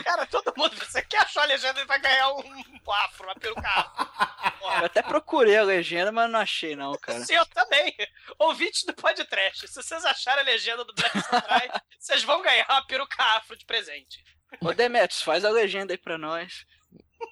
[0.04, 3.68] Cara, todo mundo, você quer achar a legenda e vai ganhar um afro, uma peruca
[3.68, 4.66] afro.
[4.78, 7.24] Eu até procurei a legenda, mas não achei não, cara.
[7.24, 7.94] Sim, eu também.
[8.38, 12.86] Ouvintes do podcast, se vocês acharem a legenda do Black Samurai, vocês vão ganhar uma
[12.86, 14.24] peruca afro de presente.
[14.60, 16.66] Ô Demetrius, faz a legenda aí pra nós.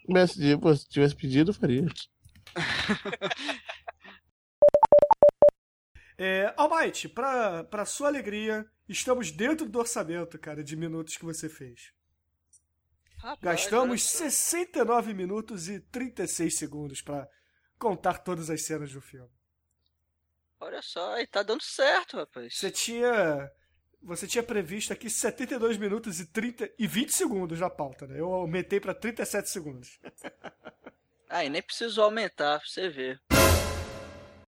[0.09, 1.85] Mas se pô, se tivesse pedido, eu faria.
[6.17, 11.49] É, Almighty, pra, pra sua alegria, estamos dentro do orçamento, cara, de minutos que você
[11.49, 11.93] fez.
[13.25, 14.19] Rapaz, Gastamos só.
[14.19, 17.27] 69 minutos e 36 segundos pra
[17.79, 19.31] contar todas as cenas do filme.
[20.61, 22.55] Olha só, aí tá dando certo, rapaz.
[22.55, 23.51] Você tinha.
[24.03, 28.21] Você tinha previsto aqui 72 minutos e 30 e 20 segundos na pauta, né?
[28.21, 29.99] Eu aumentei pra 37 segundos.
[31.27, 33.21] Aí nem precisou aumentar, pra você ver.